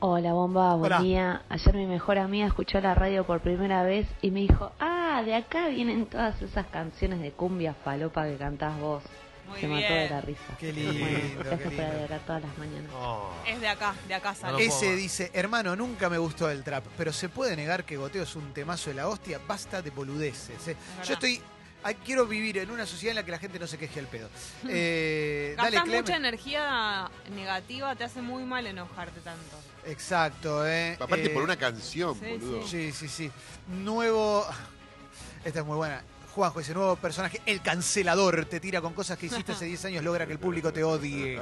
Hola 0.05 0.33
bomba, 0.33 0.75
buen 0.75 0.93
Hola. 0.93 1.03
día. 1.03 1.43
Ayer 1.49 1.75
mi 1.77 1.87
mejor 1.87 2.19
amiga 2.19 2.47
escuchó 2.47 2.81
la 2.81 2.93
radio 2.93 3.25
por 3.25 3.41
primera 3.41 3.85
vez 3.85 4.09
y 4.21 4.33
me 4.33 4.41
dijo, 4.41 4.73
ah, 4.81 5.23
de 5.25 5.33
acá 5.37 5.69
vienen 5.69 6.07
todas 6.07 6.43
esas 6.43 6.67
canciones 6.67 7.21
de 7.21 7.31
cumbia 7.31 7.73
falopa 7.85 8.25
que 8.25 8.37
cantás 8.37 8.77
vos. 8.81 9.05
Muy 9.49 9.61
Se 9.61 9.67
bien. 9.69 9.81
mató 9.83 9.95
de 9.95 10.11
la 10.11 10.21
risa. 10.21 10.57
Qué 10.59 10.73
Bueno, 10.73 10.91
lindo, 10.93 11.39
gracias 11.45 11.59
qué 11.61 11.65
por 11.65 11.73
lindo. 11.85 11.93
alegrar 11.99 12.21
todas 12.27 12.43
las 12.43 12.59
mañanas. 12.59 12.91
Oh. 12.97 13.31
Es 13.47 13.61
de 13.61 13.69
acá, 13.69 13.95
de 14.09 14.15
acá 14.15 14.35
sale. 14.35 14.65
Ese 14.65 14.97
dice, 14.97 15.31
hermano, 15.35 15.77
nunca 15.77 16.09
me 16.09 16.19
gustó 16.19 16.51
el 16.51 16.65
trap, 16.65 16.85
pero 16.97 17.13
se 17.13 17.29
puede 17.29 17.55
negar 17.55 17.85
que 17.85 17.97
Goteo 17.97 18.25
es 18.25 18.35
un 18.35 18.53
temazo 18.53 18.91
de 18.91 18.97
la 18.97 19.07
hostia. 19.09 19.39
Basta 19.47 19.83
de 19.83 19.91
boludeces. 19.91 20.67
eh. 20.69 20.77
Yo 21.05 21.15
estoy... 21.15 21.41
ah, 21.85 21.93
Quiero 21.95 22.27
vivir 22.27 22.59
en 22.59 22.71
una 22.71 22.87
sociedad 22.87 23.11
en 23.13 23.17
la 23.17 23.25
que 23.25 23.31
la 23.31 23.39
gente 23.39 23.59
no 23.59 23.67
se 23.67 23.79
queje 23.79 24.01
al 24.01 24.07
pedo. 24.07 24.29
Eh, 24.69 25.55
dale, 25.57 25.71
Gastás 25.71 25.83
Clemen. 25.85 26.01
mucha 26.03 26.17
energía 26.17 27.11
negativa, 27.35 27.95
te 27.97 28.05
hace 28.05 28.23
muy 28.23 28.45
mal 28.45 28.67
enojarte 28.67 29.21
tanto. 29.21 29.57
Exacto, 29.87 30.67
¿eh? 30.67 30.97
Aparte 31.01 31.27
Eh, 31.27 31.31
por 31.31 31.43
una 31.43 31.57
canción, 31.57 32.15
sí, 32.19 32.27
boludo. 32.39 32.67
Sí, 32.67 32.93
sí, 32.93 33.09
sí. 33.09 33.31
Nuevo. 33.69 34.47
Esta 35.45 35.61
es 35.61 35.67
muy 35.67 35.77
buena. 35.77 36.03
Juanjo, 36.35 36.61
ese 36.61 36.73
nuevo 36.73 36.97
personaje, 36.97 37.43
el 37.45 37.61
cancelador, 37.61 38.47
te 38.47 38.59
tira 38.59 38.81
con 38.81 38.95
cosas 38.95 39.19
que 39.19 39.27
hiciste 39.27 39.53
hace 39.53 39.65
10 39.67 39.85
años, 39.87 40.05
logra 40.05 40.25
que 40.27 40.33
el 40.33 40.39
público 40.39 40.73
te 40.73 40.83
odie. 40.85 41.39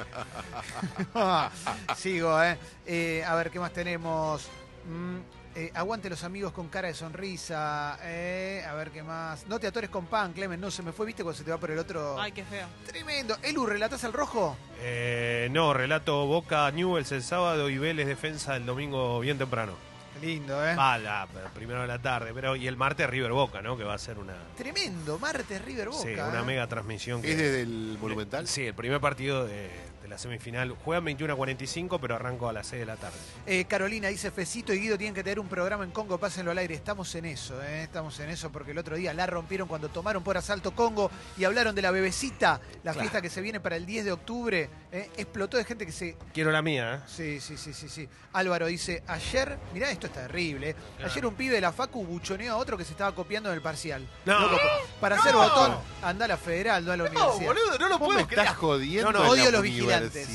Sigo, 1.97 2.43
¿eh? 2.43 2.59
Eh, 2.87 3.25
A 3.27 3.35
ver, 3.37 3.51
¿qué 3.51 3.61
más 3.61 3.73
tenemos? 3.73 4.49
Mm, 4.87 5.19
eh, 5.55 5.71
aguante 5.75 6.09
los 6.09 6.23
amigos 6.25 6.53
con 6.53 6.69
cara 6.69 6.89
de 6.89 6.95
sonrisa. 6.95 7.99
eh, 8.03 8.65
A 8.69 8.75
ver, 8.75 8.91
¿qué 8.91 9.03
más? 9.03 9.47
No 9.49 9.59
te 9.59 9.67
atores 9.67 9.91
con 9.91 10.07
pan, 10.07 10.33
Clemen. 10.33 10.61
No 10.61 10.71
se 10.71 10.83
me 10.83 10.93
fue, 10.93 11.07
¿viste? 11.07 11.23
Cuando 11.23 11.39
se 11.39 11.45
te 11.45 11.51
va 11.51 11.59
por 11.59 11.71
el 11.71 11.79
otro. 11.79 12.21
Ay, 12.21 12.33
qué 12.33 12.45
feo. 12.45 12.67
Tremendo. 12.87 13.37
Elu, 13.43 13.67
¿relatás 13.67 14.05
al 14.05 14.13
rojo? 14.13 14.57
Eh, 14.81 15.49
no, 15.51 15.75
relato 15.75 16.27
Boca 16.27 16.71
Newells 16.71 17.13
el 17.13 17.23
sábado 17.23 17.69
y 17.69 17.79
Vélez 17.79 18.07
Defensa 18.07 18.57
el 18.57 18.65
domingo 18.67 19.21
bien 19.21 19.39
temprano. 19.39 19.73
Qué 20.21 20.27
lindo, 20.27 20.65
¿eh? 20.67 20.75
Va, 20.75 20.99
la- 20.99 21.27
primero 21.55 21.81
de 21.83 21.87
la 21.87 22.01
tarde. 22.01 22.33
pero 22.35 22.57
Y 22.57 22.67
el 22.67 22.77
martes 22.77 23.09
River 23.09 23.33
Boca, 23.33 23.63
¿no? 23.63 23.77
Que 23.77 23.85
va 23.85 23.95
a 23.95 23.99
ser 23.99 24.19
una, 24.19 24.35
Tremendo. 24.57 25.19
Martes, 25.19 25.65
River 25.65 25.89
Boca. 25.89 26.03
sí, 26.03 26.13
una 26.15 26.41
¿eh? 26.41 26.45
mega 26.45 26.67
transmisión. 26.67 27.23
que- 27.23 27.31
¿Es 27.33 27.39
desde 27.39 27.63
el 27.63 27.97
Monumental? 28.01 28.47
Sí, 28.49 28.67
el 28.67 28.75
primer 28.75 29.01
partido 29.01 29.47
de, 29.47 29.71
de 30.03 30.09
la 30.09 30.19
semifinal. 30.19 30.71
Juegan 30.85 31.05
21 31.05 31.33
a 31.33 31.37
45, 31.37 31.99
pero 32.01 32.15
arranco 32.17 32.49
a 32.49 32.53
las 32.53 32.67
6 32.69 32.81
de 32.81 32.87
la 32.87 32.97
tarde. 32.97 33.17
Eh, 33.47 33.65
Carolina 33.67 34.09
dice, 34.09 34.31
Fecito 34.31 34.73
y 34.73 34.81
Guido 34.81 34.97
tienen 34.97 35.15
que 35.15 35.23
tener 35.23 35.39
un 35.39 35.49
programa 35.49 35.85
en 35.85 35.91
Congo, 35.91 36.19
pásenlo 36.19 36.51
al 36.51 36.59
aire. 36.59 36.75
Estamos 36.75 37.15
en 37.15 37.27
eso, 37.27 37.63
eh, 37.63 37.85
estamos 37.85 38.19
en 38.21 38.31
eso, 38.31 38.51
porque 38.51 38.71
el 38.71 38.79
otro 38.79 38.97
día 38.97 39.13
la 39.15 39.27
rompieron 39.27 39.69
cuando 39.69 39.89
tomaron 39.91 40.23
por 40.23 40.37
asalto 40.37 40.73
Congo 40.75 41.11
y 41.37 41.45
hablaron 41.45 41.75
de 41.75 41.83
la 41.83 41.91
bebecita, 41.91 42.61
la 42.83 42.93
Claro. 42.93 43.01
fiesta 43.01 43.21
que 43.23 43.29
se 43.31 43.41
viene 43.41 43.61
para 43.61 43.77
el 43.77 43.87
10 43.87 44.05
de 44.07 44.13
octubre. 44.13 44.71
eh, 44.93 45.09
explotó 45.17 45.57
de 45.57 45.63
gente 45.65 45.87
que 45.87 45.93
se... 45.93 46.17
Quiero 46.35 46.51
la 46.51 46.63
mía, 46.63 46.95
¿eh? 46.97 47.01
Sí, 47.07 47.41
sí, 47.41 47.57
sí, 47.57 47.73
sí, 47.73 47.89
sí. 47.89 48.09
Álvaro 48.33 48.67
dice, 48.67 49.05
ayer, 49.07 49.57
mirá, 49.73 49.89
esto 49.91 50.09
está 50.09 50.23
terrible. 50.27 50.71
eh, 50.71 50.77
Claro. 50.97 51.13
Ayer 51.13 51.27
un 51.27 51.35
pibe 51.35 51.55
de 51.55 51.61
la 51.61 51.73
Facu 51.73 52.05
buchoneó 52.05 52.55
a 52.55 52.57
otro 52.57 52.77
que 52.77 52.85
se 52.85 52.91
estaba 52.93 53.15
copiando 53.15 53.49
en 53.51 53.55
el 53.55 53.63
parcial. 53.63 54.05
No. 54.25 54.41
Loco, 54.41 54.57
para 55.01 55.17
hacer 55.17 55.35
botón, 55.35 55.77
anda 56.03 56.25
a 56.25 56.29
la 56.29 56.37
federal, 56.37 56.85
no 56.85 56.91
a 56.93 56.97
la 56.97 57.05
universidad. 57.05 57.55
no 57.79 57.89
lo 57.89 57.99
Vos 58.01 58.15
me 58.17 58.23
estás 58.23 58.57
jodiendo 58.57 59.13
No, 59.13 59.23
no, 59.25 59.31
odio 59.31 59.45
la 59.45 59.51
los 59.53 59.63
vigilantes. 59.63 59.90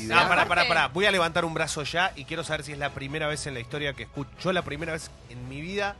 No, 0.06 0.28
pará, 0.28 0.46
pará, 0.46 0.68
pará. 0.68 0.88
Voy 0.88 1.06
a 1.06 1.10
levantar 1.10 1.44
un 1.44 1.54
brazo 1.54 1.82
ya 1.82 2.12
y 2.16 2.24
quiero 2.24 2.44
saber 2.44 2.64
si 2.64 2.72
es 2.72 2.78
la 2.78 2.90
primera 2.90 3.26
vez 3.28 3.46
en 3.46 3.54
la 3.54 3.60
historia 3.60 3.92
que 3.94 4.04
escucho. 4.04 4.30
Yo 4.42 4.52
la 4.52 4.62
primera 4.62 4.92
vez 4.92 5.10
en 5.30 5.48
mi 5.48 5.60
vida 5.60 5.96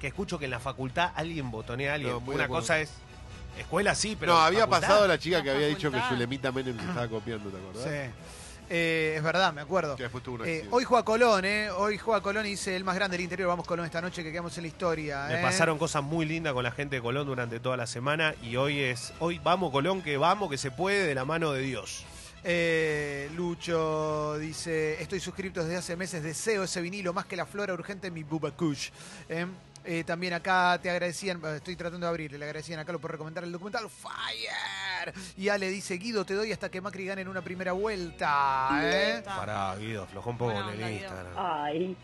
que 0.00 0.06
escucho 0.08 0.38
que 0.38 0.46
en 0.46 0.50
la 0.52 0.60
facultad 0.60 1.10
alguien 1.14 1.50
botonea 1.50 1.92
a 1.92 1.94
alguien. 1.94 2.12
No, 2.12 2.20
muy 2.20 2.30
de 2.32 2.36
Una 2.36 2.44
acuerdo. 2.44 2.62
cosa 2.62 2.80
es 2.80 2.90
escuela 3.58 3.94
sí, 3.94 4.16
pero 4.18 4.32
no, 4.34 4.38
había 4.40 4.60
facultad. 4.60 4.80
pasado 4.80 5.06
la 5.08 5.18
chica 5.18 5.42
que 5.42 5.50
había 5.50 5.66
dicho 5.66 5.90
que. 5.90 6.00
Zulemita 6.08 6.50
Menem 6.52 6.78
se 6.78 6.86
estaba 6.86 7.08
copiando, 7.08 7.50
¿te 7.50 7.56
acordás? 7.58 7.82
Sí. 7.84 8.10
Eh, 8.72 9.14
es 9.16 9.22
verdad, 9.24 9.52
me 9.52 9.60
acuerdo. 9.62 9.96
Que 9.96 10.04
después 10.04 10.22
tuvo 10.22 10.36
un 10.36 10.40
Eh, 10.42 10.44
accidente. 10.44 10.68
hoy 10.70 10.84
juega 10.84 11.04
Colón, 11.04 11.44
¿eh? 11.44 11.70
Hoy 11.72 11.98
juega 11.98 12.20
Colón 12.20 12.46
y 12.46 12.50
dice 12.50 12.76
el 12.76 12.84
más 12.84 12.94
grande 12.94 13.16
del 13.16 13.24
interior. 13.24 13.48
Vamos 13.48 13.66
Colón 13.66 13.84
esta 13.84 14.00
noche 14.00 14.22
que 14.22 14.30
quedamos 14.30 14.56
en 14.58 14.62
la 14.62 14.68
historia. 14.68 15.24
Me 15.28 15.40
¿eh? 15.40 15.42
pasaron 15.42 15.76
cosas 15.76 16.04
muy 16.04 16.24
lindas 16.24 16.52
con 16.52 16.62
la 16.62 16.70
gente 16.70 16.94
de 16.96 17.02
Colón 17.02 17.26
durante 17.26 17.58
toda 17.58 17.76
la 17.76 17.88
semana 17.88 18.32
y 18.44 18.54
hoy 18.54 18.78
es 18.78 19.12
hoy 19.18 19.40
vamos 19.42 19.72
Colón 19.72 20.02
que 20.02 20.16
vamos 20.18 20.48
que 20.48 20.56
se 20.56 20.70
puede 20.70 21.04
de 21.04 21.14
la 21.16 21.24
mano 21.24 21.50
de 21.50 21.62
Dios. 21.62 22.04
Eh, 22.44 23.28
Lucho 23.36 24.38
dice: 24.38 25.00
Estoy 25.02 25.20
suscrito 25.20 25.62
desde 25.62 25.76
hace 25.76 25.96
meses. 25.96 26.22
Deseo 26.22 26.64
ese 26.64 26.80
vinilo 26.80 27.12
más 27.12 27.26
que 27.26 27.36
la 27.36 27.46
flora 27.46 27.74
urgente 27.74 28.08
en 28.08 28.14
mi 28.14 28.22
Bubba 28.22 28.50
Kush. 28.52 28.90
¿eh? 29.28 29.46
Eh, 29.84 30.04
también 30.04 30.34
acá 30.34 30.78
te 30.82 30.90
agradecían, 30.90 31.38
eh, 31.38 31.56
estoy 31.56 31.74
tratando 31.74 32.06
de 32.06 32.10
abrir, 32.10 32.32
le 32.32 32.44
agradecían 32.44 32.78
a 32.80 32.84
Carlos 32.84 33.00
por 33.00 33.12
recomendar 33.12 33.44
el 33.44 33.52
documental 33.52 33.88
Fire. 33.88 35.14
Y 35.38 35.48
Ale 35.48 35.68
dice, 35.68 35.96
Guido, 35.96 36.24
te 36.24 36.34
doy 36.34 36.52
hasta 36.52 36.70
que 36.70 36.80
Macri 36.82 37.06
gane 37.06 37.22
en 37.22 37.28
una 37.28 37.40
primera 37.40 37.72
vuelta. 37.72 38.68
¿eh? 38.82 39.22
Pará, 39.24 39.74
Guido, 39.76 40.06
flojó 40.06 40.30
un 40.30 40.38
poco 40.38 40.52
Buena 40.52 40.70
con 40.70 40.82
el. 40.82 40.92
Instagram. 40.92 41.32
Ay, 41.36 41.96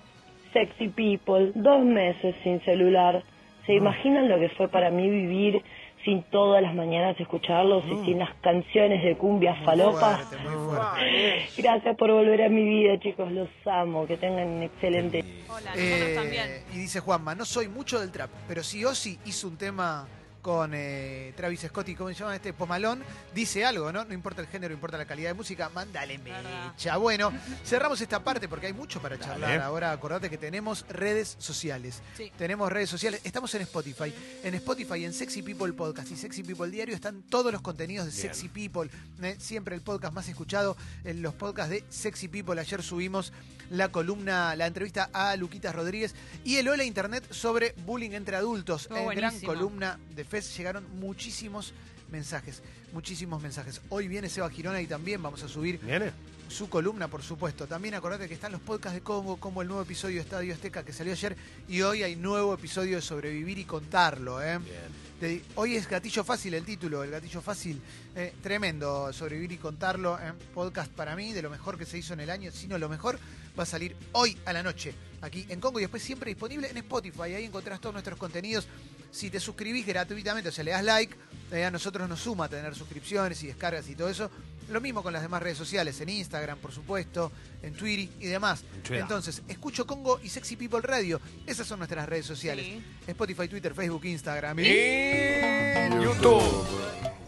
sexy 0.55 0.88
people, 0.88 1.52
dos 1.55 1.85
meses 1.85 2.35
sin 2.43 2.64
celular. 2.64 3.23
¿Se 3.66 3.75
imaginan 3.75 4.28
lo 4.28 4.38
que 4.38 4.49
fue 4.50 4.69
para 4.69 4.90
mí 4.90 5.11
vivir 5.11 5.62
sin 6.07 6.23
todas 6.31 6.63
las 6.63 6.75
mañanas 6.75 7.21
escucharlos 7.21 7.85
y 7.85 8.07
sin 8.07 8.19
las 8.21 8.33
canciones 8.41 9.03
de 9.05 9.19
cumbia 9.19 9.53
Muy 9.57 9.65
falopa? 9.67 10.17
fuerte, 10.17 10.37
muy 10.49 10.75
fuerte. 10.75 11.47
Gracias 11.59 11.97
por 11.99 12.11
volver 12.13 12.43
a 12.45 12.49
mi 12.49 12.63
vida, 12.65 12.99
chicos, 13.01 13.31
los 13.31 13.49
amo, 13.67 14.07
que 14.07 14.17
tengan 14.17 14.47
un 14.49 14.63
excelente... 14.63 15.23
Hola, 15.49 15.75
nosotros 15.75 15.77
Eh, 15.77 16.15
también. 16.15 16.47
y 16.73 16.79
dice 16.79 17.01
Juanma, 17.01 17.35
no 17.35 17.45
soy 17.45 17.69
mucho 17.69 18.01
del 18.01 18.11
trap, 18.11 18.31
pero 18.49 18.63
si 18.63 18.83
Ozzy 18.85 19.19
hizo 19.27 19.49
un 19.49 19.59
tema 19.59 20.07
con 20.47 20.71
eh, 20.75 21.33
Travis 21.37 21.62
Scott 21.62 21.88
y 21.88 21.97
cómo 21.97 22.09
se 22.11 22.15
llama 22.15 22.37
este 22.37 22.53
Pomalón, 22.53 23.03
dice 23.35 23.65
algo, 23.65 23.91
¿no? 23.91 24.05
No 24.05 24.15
importa 24.15 24.43
el 24.43 24.47
género, 24.47 24.73
importa 24.73 24.97
la 24.97 25.05
calidad 25.05 25.31
de 25.31 25.35
música, 25.35 25.71
mándale 25.71 26.19
mecha. 26.19 26.97
Bueno, 26.99 27.33
cerramos 27.65 28.00
esta 28.00 28.23
parte 28.23 28.47
porque 28.47 28.67
hay 28.67 28.73
mucho 28.73 29.03
para 29.03 29.19
charlar. 29.19 29.50
Dale. 29.50 29.62
Ahora 29.65 29.91
acordate 29.91 30.31
que 30.31 30.38
tenemos 30.38 30.87
redes 30.88 31.35
sociales. 31.41 32.00
Sí. 32.17 32.31
Tenemos 32.38 32.71
redes 32.71 32.88
sociales, 32.88 33.23
estamos 33.25 33.53
en 33.57 33.62
Spotify. 33.62 34.15
En 34.45 34.55
Spotify, 34.55 35.05
en 35.05 35.15
Sexy 35.15 35.43
People 35.43 35.73
Podcast 35.73 36.12
y 36.12 36.17
Sexy 36.17 36.45
People 36.45 36.71
Diario 36.71 36.95
están 36.95 37.25
todos 37.25 37.50
los 37.50 37.61
contenidos 37.61 38.07
de 38.07 38.12
Bien. 38.12 38.33
Sexy 38.33 38.49
People. 38.49 38.88
¿eh? 39.23 39.35
Siempre 39.41 39.75
el 39.75 39.83
podcast 39.83 40.15
más 40.15 40.29
escuchado, 40.29 40.76
en 41.03 41.23
los 41.23 41.35
podcasts 41.35 41.71
de 41.71 41.83
Sexy 41.88 42.29
People. 42.29 42.61
Ayer 42.61 42.85
subimos 42.85 43.33
la 43.71 43.88
columna, 43.88 44.55
la 44.55 44.67
entrevista 44.67 45.11
a 45.12 45.35
Luquitas 45.35 45.75
Rodríguez 45.75 46.15
y 46.45 46.59
el 46.59 46.69
Hola 46.69 46.85
Internet 46.85 47.26
sobre 47.33 47.75
bullying 47.85 48.12
entre 48.12 48.37
adultos. 48.37 48.88
En 48.95 49.09
gran 49.17 49.41
columna 49.41 49.99
de 50.15 50.25
Llegaron 50.40 50.85
muchísimos 50.99 51.73
mensajes, 52.11 52.62
muchísimos 52.93 53.43
mensajes. 53.43 53.81
Hoy 53.88 54.09
viene 54.09 54.28
Seba 54.28 54.49
Girona 54.50 54.81
y 54.81 54.87
también 54.87 55.23
vamos 55.23 55.43
a 55.43 55.49
subir 55.49 55.78
¿Viene? 55.81 56.12
su 56.49 56.69
columna, 56.69 57.09
por 57.09 57.23
supuesto. 57.23 57.66
También 57.66 57.95
acordate 57.95 58.28
que 58.28 58.35
están 58.35 58.52
los 58.52 58.61
podcasts 58.61 58.95
de 58.95 59.02
Congo, 59.02 59.38
como 59.38 59.62
el 59.62 59.69
nuevo 59.69 59.83
episodio 59.83 60.16
de 60.16 60.23
Estadio 60.23 60.55
Azteca 60.55 60.85
que 60.85 60.93
salió 60.93 61.12
ayer. 61.12 61.37
Y 61.69 61.83
hoy 61.83 62.02
hay 62.02 62.16
nuevo 62.16 62.55
episodio 62.55 62.97
de 62.97 63.02
Sobrevivir 63.02 63.59
y 63.59 63.64
Contarlo. 63.64 64.43
¿eh? 64.43 64.59
Bien. 64.59 65.43
Hoy 65.55 65.76
es 65.76 65.88
Gatillo 65.88 66.23
Fácil 66.25 66.52
el 66.55 66.64
título, 66.64 67.02
el 67.02 67.11
Gatillo 67.11 67.40
Fácil. 67.40 67.81
eh, 68.14 68.35
tremendo, 68.43 69.11
sobrevivir 69.12 69.52
y 69.52 69.57
contarlo. 69.57 70.19
eh, 70.21 70.33
podcast 70.55 70.93
para 70.93 71.16
mí, 71.16 71.33
de 71.33 71.40
lo 71.43 71.49
mejor 71.50 71.78
que 71.78 71.87
se 71.87 71.97
hizo 71.99 72.12
en 72.12 72.21
el 72.21 72.28
año, 72.31 72.52
sino 72.52 72.76
lo 72.76 72.88
mejor, 72.90 73.19
va 73.59 73.62
a 73.62 73.66
salir 73.66 73.97
hoy 74.12 74.37
a 74.45 74.52
la 74.52 74.62
noche, 74.62 74.95
aquí 75.23 75.47
en 75.49 75.59
Congo 75.59 75.78
y 75.78 75.83
después 75.83 76.02
siempre 76.02 76.31
disponible 76.31 76.69
en 76.71 76.76
Spotify. 76.76 77.35
Ahí 77.35 77.45
encontrás 77.47 77.81
todos 77.81 77.95
nuestros 77.95 78.19
contenidos. 78.19 78.69
Si 79.11 79.31
te 79.31 79.41
suscribís 79.41 79.87
gratuitamente, 79.87 80.49
o 80.49 80.53
sea, 80.53 80.65
le 80.65 80.73
das 80.73 80.85
like, 80.85 81.17
eh, 81.53 81.65
a 81.65 81.71
nosotros 81.71 82.09
nos 82.09 82.21
suma 82.21 82.49
tener 82.49 82.75
suscripciones 82.75 83.43
y 83.43 83.49
descargas 83.49 83.89
y 83.89 83.95
todo 83.95 84.09
eso. 84.09 84.31
Lo 84.69 84.81
mismo 84.81 85.03
con 85.03 85.13
las 85.13 85.23
demás 85.23 85.43
redes 85.43 85.59
sociales, 85.59 86.01
en 86.01 86.09
Instagram, 86.09 86.59
por 86.59 86.73
supuesto, 86.73 87.31
en 87.63 87.75
Twitter 87.75 88.09
y 88.19 88.27
demás. 88.27 88.65
Entonces, 88.91 89.43
escucho 89.47 89.87
Congo 89.87 90.19
y 90.23 90.29
Sexy 90.29 90.57
People 90.57 90.81
Radio. 90.81 91.21
Esas 91.47 91.69
son 91.69 91.79
nuestras 91.79 92.09
redes 92.09 92.27
sociales. 92.27 92.67
Sí. 92.67 92.83
Spotify, 93.07 93.47
Twitter, 93.47 93.73
Facebook, 93.75 94.05
Instagram. 94.05 94.59
Y... 94.59 94.67
En 94.67 96.03
YouTube. 96.03 96.67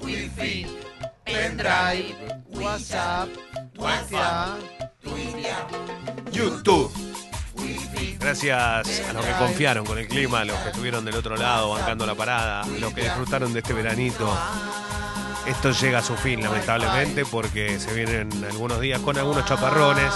Wi-Fi, 0.01 0.67
pendrive, 1.25 2.17
WhatsApp, 2.49 3.29
Twitter, 5.03 5.55
YouTube. 6.33 7.08
Gracias 8.29 9.01
a 9.09 9.13
los 9.15 9.25
que 9.25 9.33
confiaron 9.39 9.87
con 9.87 9.99
el 9.99 10.07
clima, 10.07 10.41
a 10.41 10.45
los 10.45 10.59
que 10.59 10.69
estuvieron 10.69 11.03
del 11.03 11.15
otro 11.15 11.35
lado 11.35 11.71
bancando 11.71 12.05
la 12.05 12.15
parada, 12.15 12.61
a 12.61 12.67
los 12.67 12.93
que 12.93 13.01
disfrutaron 13.01 13.55
de 13.55 13.61
este 13.61 13.73
veranito. 13.73 14.31
Esto 15.47 15.73
llega 15.73 16.01
a 16.01 16.03
su 16.03 16.15
fin, 16.15 16.43
lamentablemente, 16.43 17.25
porque 17.25 17.81
se 17.81 17.95
vienen 17.95 18.29
algunos 18.45 18.83
días 18.83 19.01
con 19.01 19.17
algunos 19.17 19.47
chaparrones. 19.47 20.13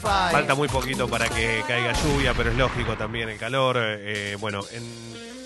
Falta 0.00 0.54
muy 0.54 0.68
poquito 0.68 1.06
para 1.06 1.28
que 1.28 1.62
caiga 1.68 1.92
lluvia, 1.92 2.32
pero 2.32 2.50
es 2.50 2.56
lógico 2.56 2.96
también 2.96 3.28
el 3.28 3.36
calor. 3.36 3.76
Eh, 3.78 4.38
bueno, 4.40 4.62
en 4.72 4.84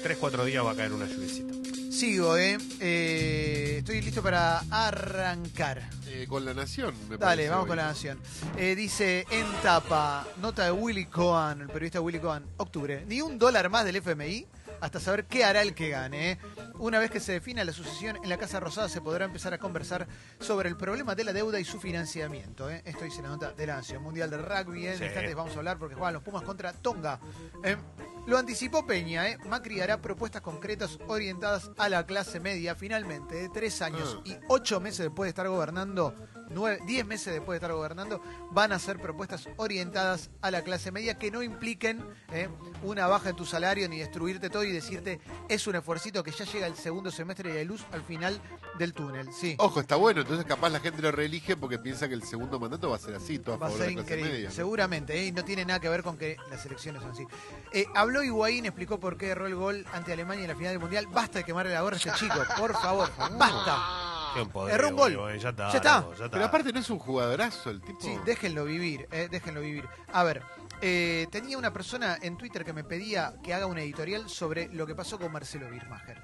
3-4 0.04 0.44
días 0.44 0.64
va 0.64 0.70
a 0.70 0.76
caer 0.76 0.92
una 0.92 1.06
lluviecita. 1.06 1.61
Sigo, 2.02 2.36
¿eh? 2.36 2.58
Eh, 2.80 3.76
Estoy 3.78 4.02
listo 4.02 4.24
para 4.24 4.58
arrancar. 4.72 5.88
Eh, 6.08 6.26
con 6.28 6.44
la 6.44 6.52
nación, 6.52 6.92
me 7.08 7.16
Dale, 7.16 7.18
parece 7.18 7.48
vamos 7.50 7.62
hoy. 7.62 7.68
con 7.68 7.76
la 7.76 7.84
nación. 7.84 8.18
Eh, 8.56 8.74
dice 8.74 9.24
en 9.30 9.46
tapa, 9.62 10.26
nota 10.40 10.64
de 10.64 10.72
Willy 10.72 11.06
Cohen, 11.06 11.60
el 11.60 11.68
periodista 11.68 12.00
Willy 12.00 12.18
Cohen, 12.18 12.44
octubre. 12.56 13.04
Ni 13.06 13.20
un 13.20 13.38
dólar 13.38 13.70
más 13.70 13.84
del 13.84 13.94
FMI 13.94 14.48
hasta 14.80 14.98
saber 14.98 15.26
qué 15.26 15.44
hará 15.44 15.62
el 15.62 15.74
que 15.76 15.90
gane. 15.90 16.32
¿eh? 16.32 16.38
Una 16.80 16.98
vez 16.98 17.08
que 17.12 17.20
se 17.20 17.30
defina 17.34 17.62
la 17.64 17.72
sucesión 17.72 18.16
en 18.20 18.28
la 18.28 18.36
Casa 18.36 18.58
Rosada 18.58 18.88
se 18.88 19.00
podrá 19.00 19.24
empezar 19.26 19.54
a 19.54 19.58
conversar 19.58 20.08
sobre 20.40 20.68
el 20.68 20.76
problema 20.76 21.14
de 21.14 21.22
la 21.22 21.32
deuda 21.32 21.60
y 21.60 21.64
su 21.64 21.78
financiamiento. 21.78 22.68
¿eh? 22.68 22.82
Esto 22.84 23.04
dice 23.04 23.22
la 23.22 23.28
nota 23.28 23.52
de 23.52 23.64
la 23.64 23.76
Nación. 23.76 24.02
Mundial 24.02 24.28
de 24.28 24.38
Rugby, 24.38 24.88
en 24.88 24.98
Sí. 24.98 25.04
instantes 25.04 25.36
vamos 25.36 25.54
a 25.54 25.58
hablar 25.58 25.78
porque 25.78 25.94
juegan 25.94 26.14
los 26.14 26.22
Pumas 26.24 26.42
contra 26.42 26.72
Tonga. 26.72 27.20
¿eh? 27.62 27.76
Lo 28.26 28.38
anticipó 28.38 28.86
Peña, 28.86 29.28
¿eh? 29.28 29.38
Macri 29.48 29.80
hará 29.80 30.00
propuestas 30.00 30.42
concretas 30.42 30.98
orientadas 31.08 31.70
a 31.76 31.88
la 31.88 32.06
clase 32.06 32.38
media. 32.38 32.74
Finalmente, 32.76 33.34
de 33.34 33.48
tres 33.48 33.82
años 33.82 34.18
Ah. 34.18 34.22
y 34.24 34.36
ocho 34.48 34.78
meses 34.80 35.00
después 35.06 35.26
de 35.26 35.30
estar 35.30 35.48
gobernando, 35.48 36.14
nueve, 36.52 36.78
diez 36.86 37.04
meses 37.06 37.32
después 37.32 37.54
de 37.60 37.64
estar 37.64 37.72
gobernando, 37.76 38.20
van 38.50 38.72
a 38.72 38.76
hacer 38.76 38.98
propuestas 38.98 39.48
orientadas 39.56 40.30
a 40.40 40.50
la 40.50 40.62
clase 40.62 40.92
media 40.92 41.18
que 41.18 41.30
no 41.30 41.42
impliquen 41.42 42.04
¿eh? 42.32 42.48
una 42.82 43.06
baja 43.06 43.30
en 43.30 43.36
tu 43.36 43.44
salario 43.44 43.88
ni 43.88 43.98
destruirte 43.98 44.50
todo 44.50 44.64
y 44.64 44.72
decirte 44.72 45.20
es 45.48 45.66
un 45.66 45.76
esfuercito 45.76 46.22
que 46.22 46.30
ya 46.30 46.44
llega 46.44 46.66
el 46.66 46.76
segundo 46.76 47.10
semestre 47.10 47.54
y 47.54 47.56
hay 47.58 47.64
luz 47.64 47.84
al 47.92 48.02
final 48.02 48.40
del 48.78 48.94
túnel. 48.94 49.32
Sí. 49.32 49.54
Ojo, 49.58 49.80
está 49.80 49.96
bueno, 49.96 50.20
entonces 50.22 50.44
capaz 50.46 50.70
la 50.70 50.80
gente 50.80 51.02
lo 51.02 51.12
reelige 51.12 51.56
porque 51.56 51.78
piensa 51.78 52.08
que 52.08 52.14
el 52.14 52.22
segundo 52.22 52.58
mandato 52.58 52.90
va 52.90 52.96
a 52.96 52.98
ser 52.98 53.14
así, 53.14 53.38
todo 53.38 53.54
a 53.56 53.58
Va 53.58 53.66
a 53.66 53.70
favor 53.70 53.84
ser 53.84 53.90
de 53.90 53.94
la 53.96 54.02
clase 54.02 54.14
increíble, 54.14 54.32
media. 54.34 54.48
¿no? 54.48 54.54
seguramente, 54.54 55.20
¿eh? 55.20 55.26
y 55.26 55.32
no 55.32 55.44
tiene 55.44 55.64
nada 55.64 55.80
que 55.80 55.88
ver 55.88 56.02
con 56.02 56.16
que 56.16 56.36
las 56.50 56.64
elecciones 56.66 57.02
son 57.02 57.10
así. 57.12 57.26
Eh, 57.72 57.86
habló 57.94 58.22
Higuaín, 58.22 58.66
explicó 58.66 58.98
por 59.00 59.16
qué 59.16 59.28
erró 59.28 59.46
el 59.46 59.54
gol 59.54 59.86
ante 59.92 60.12
Alemania 60.12 60.42
en 60.44 60.48
la 60.50 60.56
final 60.56 60.72
del 60.72 60.80
Mundial. 60.80 61.06
Basta 61.06 61.38
de 61.40 61.44
quemarle 61.44 61.72
la 61.72 61.80
gorra 61.82 61.96
a 61.96 61.98
este 61.98 62.12
chico, 62.12 62.34
por 62.58 62.72
favor, 62.72 63.10
basta. 63.38 64.21
Qué 64.34 64.44
podrido, 64.46 64.74
Erró 64.76 64.88
un 64.88 64.96
gol. 64.96 65.16
boludo, 65.16 65.34
Ya 65.36 65.50
está. 65.50 65.70
Ya 65.70 65.76
está. 65.78 65.96
loco, 66.00 66.10
ya 66.14 66.24
está. 66.26 66.30
Pero 66.30 66.44
aparte 66.44 66.72
no 66.72 66.80
es 66.80 66.90
un 66.90 66.98
jugadorazo 66.98 67.70
el 67.70 67.80
tipo. 67.80 68.00
Sí, 68.00 68.14
déjenlo 68.24 68.64
vivir, 68.64 69.06
eh, 69.10 69.28
déjenlo 69.30 69.60
vivir. 69.60 69.88
A 70.12 70.22
ver, 70.24 70.42
eh, 70.80 71.26
tenía 71.30 71.58
una 71.58 71.72
persona 71.72 72.18
en 72.20 72.36
Twitter 72.36 72.64
que 72.64 72.72
me 72.72 72.84
pedía 72.84 73.34
que 73.42 73.54
haga 73.54 73.66
una 73.66 73.82
editorial 73.82 74.28
sobre 74.28 74.68
lo 74.72 74.86
que 74.86 74.94
pasó 74.94 75.18
con 75.18 75.30
Marcelo 75.32 75.68
Birmacher. 75.70 76.20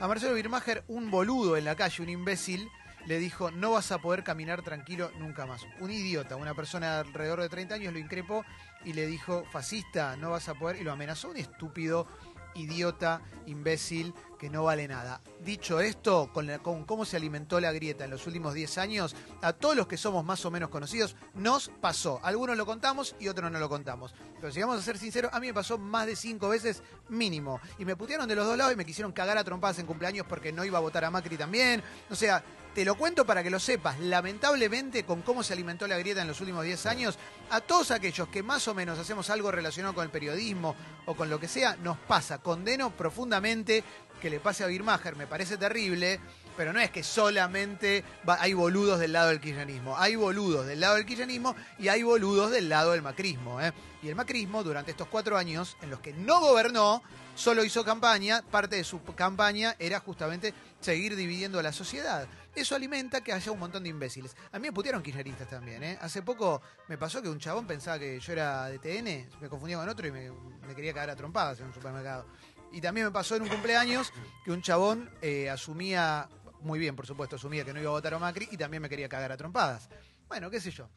A 0.00 0.08
Marcelo 0.08 0.34
Birmacher, 0.34 0.84
un 0.88 1.10
boludo 1.10 1.56
en 1.56 1.64
la 1.64 1.74
calle, 1.76 2.02
un 2.02 2.08
imbécil, 2.08 2.68
le 3.06 3.18
dijo, 3.18 3.50
no 3.50 3.72
vas 3.72 3.92
a 3.92 3.98
poder 3.98 4.22
caminar 4.24 4.62
tranquilo 4.62 5.10
nunca 5.18 5.46
más. 5.46 5.62
Un 5.80 5.90
idiota, 5.90 6.36
una 6.36 6.54
persona 6.54 6.94
de 6.96 7.08
alrededor 7.08 7.40
de 7.40 7.48
30 7.48 7.74
años 7.76 7.92
lo 7.92 7.98
increpó 7.98 8.44
y 8.84 8.92
le 8.92 9.06
dijo, 9.06 9.44
fascista, 9.50 10.16
no 10.16 10.30
vas 10.30 10.48
a 10.48 10.54
poder, 10.54 10.76
y 10.80 10.84
lo 10.84 10.92
amenazó, 10.92 11.30
un 11.30 11.36
estúpido 11.38 12.06
idiota, 12.54 13.20
imbécil, 13.46 14.14
que 14.38 14.48
no 14.48 14.64
vale 14.64 14.88
nada. 14.88 15.20
Dicho 15.44 15.80
esto, 15.80 16.30
con, 16.32 16.48
cómo 16.86 17.04
se 17.04 17.16
alimentó 17.16 17.60
la 17.60 17.72
grieta 17.72 18.04
en 18.04 18.10
los 18.10 18.26
últimos 18.26 18.54
10 18.54 18.78
años, 18.78 19.14
a 19.42 19.52
todos 19.52 19.76
los 19.76 19.86
que 19.86 19.98
somos 19.98 20.24
más 20.24 20.44
o 20.46 20.50
menos 20.50 20.70
conocidos, 20.70 21.14
nos 21.34 21.68
pasó. 21.68 22.20
Algunos 22.22 22.56
lo 22.56 22.64
contamos 22.64 23.14
y 23.20 23.28
otros 23.28 23.52
no 23.52 23.58
lo 23.58 23.68
contamos. 23.68 24.14
Pero 24.40 24.50
si 24.50 24.60
vamos 24.60 24.78
a 24.78 24.82
ser 24.82 24.96
sinceros, 24.96 25.32
a 25.34 25.40
mí 25.40 25.48
me 25.48 25.54
pasó 25.54 25.76
más 25.76 26.06
de 26.06 26.16
5 26.16 26.48
veces 26.48 26.82
mínimo. 27.10 27.60
Y 27.78 27.84
me 27.84 27.96
putearon 27.96 28.26
de 28.26 28.34
los 28.34 28.46
dos 28.46 28.56
lados 28.56 28.72
y 28.72 28.76
me 28.76 28.86
quisieron 28.86 29.12
cagar 29.12 29.36
a 29.36 29.44
trompadas 29.44 29.78
en 29.78 29.86
cumpleaños 29.86 30.26
porque 30.26 30.52
no 30.52 30.64
iba 30.64 30.78
a 30.78 30.80
votar 30.80 31.04
a 31.04 31.10
Macri 31.10 31.36
también. 31.36 31.82
O 32.08 32.14
sea, 32.14 32.42
te 32.74 32.84
lo 32.84 32.94
cuento 32.94 33.24
para 33.26 33.42
que 33.42 33.50
lo 33.50 33.58
sepas. 33.60 33.98
Lamentablemente, 34.00 35.04
con 35.04 35.22
cómo 35.22 35.42
se 35.42 35.52
alimentó 35.52 35.86
la 35.86 35.98
grieta 35.98 36.22
en 36.22 36.28
los 36.28 36.40
últimos 36.40 36.64
10 36.64 36.86
años, 36.86 37.18
a 37.50 37.60
todos 37.60 37.90
aquellos 37.90 38.28
que 38.28 38.42
más 38.42 38.68
o 38.68 38.74
menos 38.74 38.98
hacemos 38.98 39.28
algo 39.30 39.50
relacionado 39.50 39.94
con 39.94 40.04
el 40.04 40.10
periodismo 40.10 40.76
o 41.06 41.14
con 41.16 41.28
lo 41.30 41.40
que 41.40 41.48
sea, 41.48 41.76
nos 41.82 41.98
pasa. 41.98 42.38
Condeno 42.38 42.90
profundamente 42.90 43.82
que 44.20 44.30
le 44.30 44.38
pase 44.40 44.62
a 44.64 44.66
Birmacher, 44.68 45.16
me 45.16 45.26
parece 45.26 45.56
terrible, 45.56 46.20
pero 46.56 46.72
no 46.72 46.78
es 46.80 46.90
que 46.90 47.02
solamente 47.02 48.04
va- 48.28 48.38
hay 48.40 48.52
boludos 48.52 48.98
del 49.00 49.12
lado 49.12 49.28
del 49.30 49.40
kirchnerismo. 49.40 49.96
Hay 49.98 50.14
boludos 50.16 50.66
del 50.66 50.78
lado 50.80 50.96
del 50.96 51.06
kirchnerismo 51.06 51.56
y 51.78 51.88
hay 51.88 52.02
boludos 52.02 52.50
del 52.50 52.68
lado 52.68 52.92
del 52.92 53.02
macrismo. 53.02 53.60
¿eh? 53.60 53.72
Y 54.02 54.08
el 54.08 54.14
macrismo, 54.14 54.62
durante 54.62 54.90
estos 54.90 55.08
cuatro 55.08 55.36
años 55.38 55.76
en 55.82 55.90
los 55.90 56.00
que 56.00 56.12
no 56.12 56.40
gobernó, 56.40 57.02
solo 57.34 57.64
hizo 57.64 57.84
campaña, 57.84 58.42
parte 58.50 58.76
de 58.76 58.84
su 58.84 59.02
campaña 59.14 59.74
era 59.78 60.00
justamente 60.00 60.52
seguir 60.80 61.16
dividiendo 61.16 61.58
a 61.58 61.62
la 61.62 61.72
sociedad. 61.72 62.26
Eso 62.54 62.74
alimenta 62.74 63.20
que 63.20 63.32
haya 63.32 63.52
un 63.52 63.58
montón 63.58 63.82
de 63.84 63.90
imbéciles. 63.90 64.36
A 64.52 64.58
mí 64.58 64.68
me 64.68 64.72
putearon 64.72 65.02
kirchneristas 65.02 65.48
también, 65.48 65.82
¿eh? 65.84 65.98
Hace 66.00 66.22
poco 66.22 66.60
me 66.88 66.98
pasó 66.98 67.22
que 67.22 67.28
un 67.28 67.38
chabón 67.38 67.66
pensaba 67.66 67.98
que 67.98 68.18
yo 68.18 68.32
era 68.32 68.66
de 68.66 68.78
TN, 68.78 69.40
me 69.40 69.48
confundía 69.48 69.76
con 69.78 69.88
otro 69.88 70.06
y 70.06 70.10
me, 70.10 70.30
quería 70.74 70.92
cagar 70.92 71.10
a 71.10 71.16
trompadas 71.16 71.60
en 71.60 71.66
un 71.66 71.74
supermercado. 71.74 72.26
Y 72.72 72.80
también 72.80 73.06
me 73.06 73.12
pasó 73.12 73.36
en 73.36 73.42
un 73.42 73.48
cumpleaños 73.48 74.12
que 74.44 74.52
un 74.52 74.62
chabón 74.62 75.10
eh, 75.22 75.48
asumía, 75.48 76.28
muy 76.60 76.78
bien 76.78 76.96
por 76.96 77.06
supuesto, 77.06 77.36
asumía 77.36 77.64
que 77.64 77.72
no 77.72 77.80
iba 77.80 77.90
a 77.90 77.92
votar 77.92 78.14
a 78.14 78.18
Macri 78.18 78.48
y 78.50 78.56
también 78.56 78.82
me 78.82 78.88
quería 78.88 79.08
cagar 79.08 79.32
a 79.32 79.36
trompadas. 79.36 79.88
Bueno, 80.28 80.50
qué 80.50 80.60
sé 80.60 80.70
yo. 80.70 80.88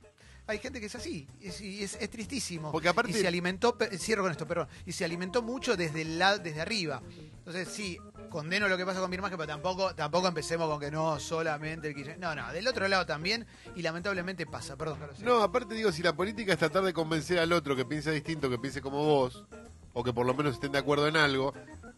Hay 0.46 0.60
gente 0.60 0.80
que 0.82 0.88
es 0.88 0.96
así, 0.96 1.26
es, 1.42 1.62
y 1.62 1.84
es, 1.84 1.96
es 2.02 2.10
tristísimo. 2.10 2.70
Porque 2.72 2.90
aparte- 2.90 3.12
Y 3.12 3.14
se 3.14 3.26
alimentó, 3.28 3.78
cierro 3.98 4.24
con 4.24 4.32
esto, 4.32 4.46
perdón, 4.46 4.68
y 4.86 4.92
se 4.92 5.06
alimentó 5.06 5.42
mucho 5.42 5.78
desde 5.78 6.02
el 6.02 6.20
lado, 6.20 6.40
desde 6.40 6.60
arriba. 6.60 7.02
Entonces, 7.38 7.70
sí, 7.70 7.98
condeno 8.30 8.68
lo 8.68 8.76
que 8.76 8.86
pasa 8.86 9.00
con 9.00 9.10
mi 9.10 9.16
imagen, 9.16 9.38
pero 9.38 9.48
tampoco, 9.48 9.96
tampoco 9.96 10.28
empecemos 10.28 10.70
con 10.70 10.82
que 10.82 10.92
no 10.92 11.18
solamente 11.20 11.88
el 11.88 11.96
kirchner- 11.96 12.18
No, 12.18 12.36
no, 12.36 12.52
del 12.52 12.68
otro 12.68 12.86
lado 12.90 13.06
también, 13.06 13.46
y 13.76 13.82
lamentablemente 13.82 14.46
pasa, 14.46 14.76
perdón, 14.76 15.00
Carlos. 15.00 15.20
No, 15.22 15.42
aparte 15.42 15.76
digo, 15.76 15.94
si 15.94 16.04
la 16.04 16.14
política 16.14 16.52
es 16.54 16.60
tratar 16.60 16.84
de 16.84 16.92
convencer 16.94 17.40
al 17.40 17.54
otro 17.54 17.74
que 17.76 17.86
piense 17.86 18.12
distinto, 18.12 18.50
que 18.50 18.58
piense 18.60 18.82
como 18.82 18.98
vos, 18.98 19.46
o 19.94 20.04
que 20.04 20.12
por 20.12 20.26
lo 20.26 20.34
menos 20.34 20.56
estén 20.56 20.74
de 20.74 20.80
acuerdo 20.80 21.08
en 21.08 21.16
algo, 21.16 21.54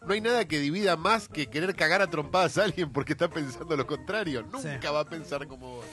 no 0.06 0.14
hay 0.14 0.22
nada 0.22 0.46
que 0.48 0.60
divida 0.60 0.96
más 0.98 1.28
que 1.30 1.48
querer 1.48 1.76
cagar 1.76 2.04
a 2.04 2.08
trompadas 2.12 2.60
a 2.60 2.66
alguien 2.66 2.92
porque 2.92 3.14
está 3.14 3.28
pensando 3.28 3.76
lo 3.76 3.88
contrario. 3.88 4.44
Nunca 4.44 4.80
Sí. 4.82 4.88
va 4.94 5.00
a 5.00 5.06
pensar 5.06 5.48
como 5.48 5.78
vos. 5.78 5.86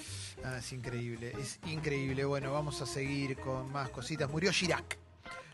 Ah, 0.44 0.58
es 0.58 0.72
increíble, 0.72 1.32
es 1.38 1.58
increíble. 1.66 2.24
Bueno, 2.24 2.52
vamos 2.52 2.80
a 2.82 2.86
seguir 2.86 3.36
con 3.38 3.70
más 3.70 3.90
cositas. 3.90 4.28
Murió 4.30 4.50
Chirac, 4.52 4.98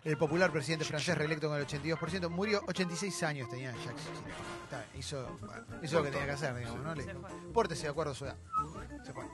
el 0.04 0.16
popular 0.16 0.50
presidente 0.50 0.85
francés 0.85 1.16
reelecto 1.16 1.49
con 1.49 1.59
el 1.59 1.66
82%. 1.66 2.28
Murió 2.30 2.62
86 2.66 3.23
años, 3.25 3.49
tenía 3.50 3.73
Jacques 3.73 4.02
Chirac. 4.04 4.38
Está 4.64 4.87
hizo, 4.99 5.38
hizo 5.83 5.99
lo 5.99 6.04
que 6.04 6.11
tenía 6.11 6.26
que 6.26 6.33
hacer, 6.33 6.57
digamos, 6.57 6.83
¿no? 6.83 6.95
Le- 6.95 7.07
Pórtese 7.52 7.85
de 7.85 7.88
acuerdo 7.90 8.12
a 8.12 8.14
su 8.14 8.25
edad. 8.25 8.37
Se 9.04 9.12
fue. 9.12 9.25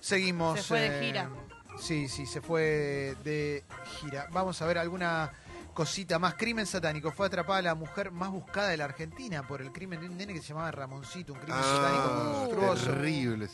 Seguimos. 0.00 0.58
Se 0.60 0.64
fue 0.66 0.80
de 0.80 0.98
eh, 1.00 1.06
gira. 1.06 1.30
Sí, 1.78 2.08
sí, 2.08 2.26
se 2.26 2.40
fue 2.42 3.16
de 3.24 3.64
gira. 4.00 4.28
Vamos 4.30 4.60
a 4.60 4.66
ver 4.66 4.76
alguna 4.78 5.32
cosita 5.74 6.18
más. 6.18 6.34
Crimen 6.34 6.66
satánico. 6.66 7.10
Fue 7.12 7.26
atrapada 7.26 7.62
la 7.62 7.74
mujer 7.74 8.10
más 8.10 8.30
buscada 8.30 8.68
de 8.68 8.76
la 8.76 8.84
Argentina 8.84 9.46
por 9.46 9.60
el 9.62 9.72
crimen 9.72 10.00
de 10.00 10.06
un 10.08 10.16
nene 10.16 10.32
que 10.34 10.40
se 10.40 10.48
llamaba 10.48 10.70
Ramoncito, 10.70 11.32
un 11.32 11.38
crimen 11.40 11.62
satánico 11.62 12.08
Ah, 12.10 12.32
monstruoso. 12.34 12.86
terrible. 12.92 13.48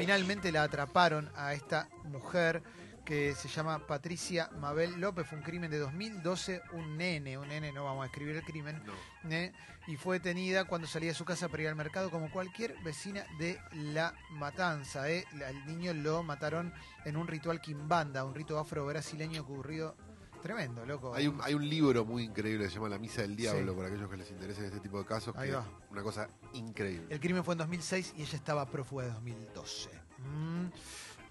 Finalmente 0.00 0.52
la 0.52 0.62
atraparon 0.64 1.30
a 1.36 1.52
esta 1.54 1.88
mujer 2.04 2.62
que 3.04 3.34
se 3.34 3.48
llama 3.48 3.80
Patricia 3.86 4.48
Mabel 4.60 5.00
López. 5.00 5.26
Fue 5.26 5.36
un 5.36 5.42
crimen 5.44 5.70
de 5.70 5.78
2012, 5.78 6.62
un 6.72 6.96
nene, 6.96 7.36
un 7.36 7.48
nene, 7.48 7.72
no 7.72 7.84
vamos 7.84 8.04
a 8.04 8.06
escribir 8.06 8.36
el 8.36 8.44
crimen, 8.44 8.80
¿eh? 9.28 9.52
y 9.88 9.96
fue 9.96 10.18
detenida 10.20 10.64
cuando 10.66 10.86
salía 10.86 11.08
de 11.10 11.14
su 11.16 11.24
casa 11.24 11.48
para 11.48 11.64
ir 11.64 11.68
al 11.68 11.74
mercado 11.74 12.10
como 12.10 12.30
cualquier 12.30 12.76
vecina 12.84 13.24
de 13.40 13.58
La 13.72 14.14
Matanza. 14.30 15.10
¿eh? 15.10 15.24
Al 15.44 15.66
niño 15.66 15.92
lo 15.94 16.22
mataron 16.22 16.72
en 17.04 17.16
un 17.16 17.26
ritual 17.26 17.60
quimbanda, 17.60 18.24
un 18.24 18.36
rito 18.36 18.56
afro-brasileño 18.60 19.42
ocurrido 19.42 19.96
Tremendo, 20.42 20.84
loco. 20.84 21.14
Hay 21.14 21.28
un, 21.28 21.40
hay 21.42 21.54
un 21.54 21.68
libro 21.68 22.04
muy 22.04 22.24
increíble 22.24 22.64
que 22.64 22.70
se 22.70 22.76
llama 22.76 22.88
La 22.88 22.98
Misa 22.98 23.22
del 23.22 23.36
Diablo, 23.36 23.72
Sí. 23.72 23.76
para 23.76 23.88
aquellos 23.88 24.10
que 24.10 24.16
les 24.16 24.30
interesen 24.30 24.64
este 24.64 24.80
tipo 24.80 24.98
de 24.98 25.04
casos, 25.04 25.34
Ahí 25.36 25.48
que 25.50 25.54
va. 25.54 25.62
es 25.62 25.90
una 25.90 26.02
cosa 26.02 26.28
increíble. 26.54 27.06
El 27.10 27.20
crimen 27.20 27.44
fue 27.44 27.54
en 27.54 27.58
2006 27.58 28.14
y 28.16 28.22
ella 28.22 28.36
estaba 28.36 28.66
prófuga 28.66 29.04
de 29.04 29.10
2012. 29.12 29.90
Mm. 30.18 30.66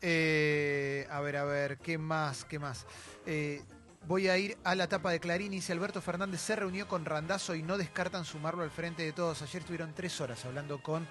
Eh, 0.01 1.07
a 1.11 1.19
ver, 1.21 1.37
a 1.37 1.43
ver, 1.43 1.77
¿qué 1.77 1.97
más? 1.97 2.45
¿Qué 2.45 2.57
más? 2.57 2.85
Eh, 3.25 3.61
voy 4.07 4.29
a 4.29 4.37
ir 4.37 4.57
a 4.63 4.73
la 4.75 4.87
tapa 4.87 5.11
de 5.11 5.19
Clarín. 5.19 5.51
Dice 5.51 5.73
Alberto 5.73 6.01
Fernández 6.01 6.41
se 6.41 6.55
reunió 6.55 6.87
con 6.87 7.05
Randazo 7.05 7.53
y 7.55 7.61
no 7.63 7.77
descartan 7.77 8.25
sumarlo 8.25 8.63
al 8.63 8.71
frente 8.71 9.03
de 9.03 9.11
todos. 9.13 9.41
Ayer 9.41 9.61
estuvieron 9.61 9.93
tres 9.93 10.19
horas 10.21 10.43
hablando 10.45 10.81
con 10.81 11.07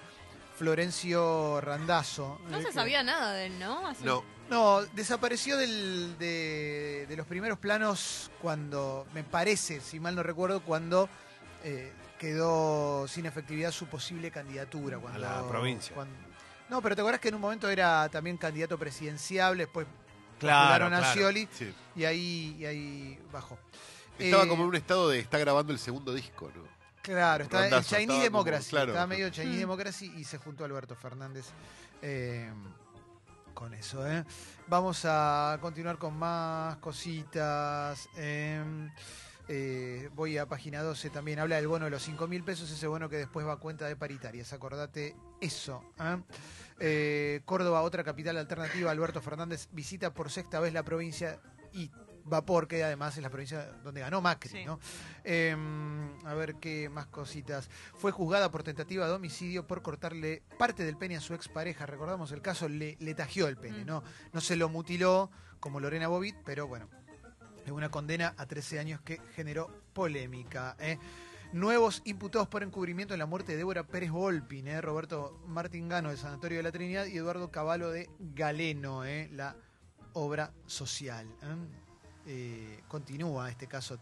Florencio 0.61 1.59
Randazo. 1.59 2.39
No 2.47 2.57
eh, 2.57 2.61
se 2.61 2.67
que- 2.67 2.73
sabía 2.73 3.01
nada 3.01 3.33
de 3.33 3.47
él, 3.47 3.57
¿no? 3.59 3.81
No, 4.03 4.23
No, 4.47 4.81
desapareció 4.93 5.57
del- 5.57 6.17
de, 6.19 7.07
de 7.09 7.15
los 7.17 7.25
primeros 7.25 7.57
planos 7.57 8.29
cuando, 8.43 9.07
me 9.13 9.23
parece, 9.23 9.81
si 9.81 9.99
mal 9.99 10.13
no 10.13 10.21
recuerdo, 10.21 10.59
cuando 10.61 11.09
eh, 11.63 11.91
quedó 12.19 13.07
sin 13.07 13.25
efectividad 13.25 13.71
su 13.71 13.87
posible 13.87 14.29
candidatura. 14.29 14.99
Cuando, 14.99 15.17
la 15.19 15.47
provincia. 15.49 15.95
cuando- 15.95 16.13
no, 16.69 16.79
pero 16.79 16.95
te 16.95 17.01
acuerdas 17.01 17.21
que 17.21 17.29
en 17.29 17.35
un 17.35 17.41
momento 17.41 17.67
era 17.67 18.07
también 18.09 18.37
candidato 18.37 18.77
presidencial, 18.77 19.57
después 19.57 19.87
Claro, 20.39 20.85
a 20.85 20.89
claro. 20.89 21.05
Scioli 21.11 21.47
sí. 21.51 21.73
y 21.95 22.03
ahí, 22.05 22.55
y 22.59 22.65
ahí 22.65 23.19
bajó. 23.31 23.57
Estaba 24.19 24.43
Eh, 24.43 24.47
como 24.47 24.61
en 24.63 24.69
un 24.69 24.75
estado 24.75 25.09
de 25.09 25.17
está 25.19 25.39
grabando 25.39 25.73
el 25.73 25.79
segundo 25.79 26.13
disco, 26.13 26.51
¿no? 26.55 26.61
Claro, 27.01 27.43
está 27.45 27.57
el 27.65 27.71
Randazo, 27.71 27.89
Chinese 27.95 28.01
estaba 28.03 28.13
como- 28.13 28.23
Democracy. 28.23 28.69
claro. 28.69 28.91
Estaba 28.91 29.07
medio 29.07 29.29
Chinese 29.29 29.55
Mm. 29.57 29.59
Democracy 29.59 30.13
y 30.17 30.23
se 30.23 30.37
juntó 30.37 30.65
Alberto 30.65 30.95
Fernández 30.95 31.45
eh, 32.01 32.51
con 33.53 33.73
eso. 33.73 34.07
¿eh? 34.07 34.23
Vamos 34.67 35.01
a 35.05 35.57
continuar 35.61 35.97
con 35.97 36.15
más 36.17 36.77
cositas. 36.77 38.07
eh, 38.15 38.63
eh, 39.47 40.09
voy 40.13 40.37
a 40.37 40.45
página 40.47 40.81
12 40.81 41.09
también. 41.09 41.39
Habla 41.39 41.57
del 41.57 41.67
bono 41.67 41.85
de 41.85 41.91
los 41.91 42.01
5 42.03 42.27
mil 42.27 42.43
pesos, 42.43 42.71
ese 42.71 42.87
bono 42.87 43.09
que 43.09 43.17
después 43.17 43.45
va 43.45 43.53
a 43.53 43.57
cuenta 43.57 43.85
de 43.87 43.95
paritarias. 43.95 44.53
Acordate 44.53 45.15
eso. 45.41 45.83
¿eh? 45.99 46.17
Eh, 46.79 47.41
Córdoba, 47.45 47.81
otra 47.81 48.03
capital 48.03 48.37
alternativa. 48.37 48.89
Alberto 48.91 49.21
Fernández 49.21 49.67
visita 49.71 50.13
por 50.13 50.31
sexta 50.31 50.59
vez 50.59 50.71
la 50.73 50.83
provincia 50.83 51.39
y 51.73 51.91
Vapor, 52.25 52.67
que 52.67 52.83
además 52.83 53.15
es 53.17 53.23
la 53.23 53.29
provincia 53.29 53.65
donde 53.83 54.01
ganó 54.01 54.21
Macri, 54.21 54.49
Sí. 54.49 54.65
¿no? 54.65 54.79
Eh, 55.23 55.55
a 56.25 56.33
ver 56.33 56.55
qué 56.55 56.89
más 56.89 57.07
cositas. 57.07 57.69
Fue 57.95 58.11
juzgada 58.11 58.51
por 58.51 58.63
tentativa 58.63 59.07
de 59.07 59.13
homicidio 59.13 59.67
por 59.67 59.81
cortarle 59.81 60.43
parte 60.57 60.83
del 60.83 60.97
pene 60.97 61.17
a 61.17 61.21
su 61.21 61.33
expareja. 61.33 61.85
Recordamos 61.85 62.31
el 62.31 62.41
caso, 62.41 62.67
le, 62.69 62.97
le 62.99 63.13
tajió 63.15 63.47
el 63.47 63.57
pene, 63.57 63.83
Mm. 63.83 63.87
¿no? 63.87 64.03
No 64.33 64.41
se 64.41 64.55
lo 64.55 64.69
mutiló 64.69 65.29
como 65.59 65.79
Lorena 65.79 66.07
Bobit, 66.07 66.35
pero 66.45 66.67
bueno, 66.67 66.89
es 67.65 67.71
una 67.71 67.89
condena 67.89 68.33
a 68.37 68.45
13 68.45 68.79
años 68.79 69.01
que 69.01 69.19
generó 69.35 69.69
polémica. 69.93 70.75
¿eh? 70.79 70.97
Nuevos 71.53 72.01
imputados 72.05 72.47
por 72.47 72.63
encubrimiento 72.63 73.13
en 73.13 73.19
la 73.19 73.25
muerte 73.25 73.51
de 73.51 73.57
Débora 73.57 73.83
Pérez 73.85 74.09
Volpin, 74.09 74.67
¿eh? 74.69 74.79
Roberto 74.81 75.41
Martín 75.47 75.89
Gano 75.89 76.09
del 76.09 76.17
Sanatorio 76.17 76.57
de 76.59 76.63
la 76.63 76.71
Trinidad 76.71 77.05
y 77.07 77.17
Eduardo 77.17 77.51
Cavallo 77.51 77.89
de 77.91 78.09
Galeno, 78.19 79.03
¿eh? 79.05 79.29
la 79.33 79.55
obra 80.13 80.53
social. 80.65 81.27
¿eh? 81.43 81.80
Eh, 82.25 82.83
continúa 82.87 83.49
este 83.49 83.67
caso 83.67 83.97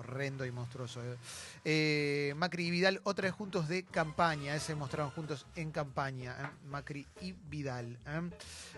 horrendo 0.00 0.44
y 0.44 0.50
monstruoso. 0.50 1.02
¿eh? 1.02 1.16
Eh, 1.64 2.34
Macri 2.36 2.66
y 2.66 2.70
Vidal, 2.70 3.00
otra 3.04 3.28
vez 3.28 3.34
juntos 3.34 3.68
de 3.68 3.84
campaña, 3.84 4.54
¿eh? 4.54 4.60
se 4.60 4.74
mostraron 4.74 5.10
juntos 5.10 5.46
en 5.54 5.70
campaña, 5.70 6.36
¿eh? 6.40 6.66
Macri 6.66 7.06
y 7.20 7.32
Vidal. 7.32 7.98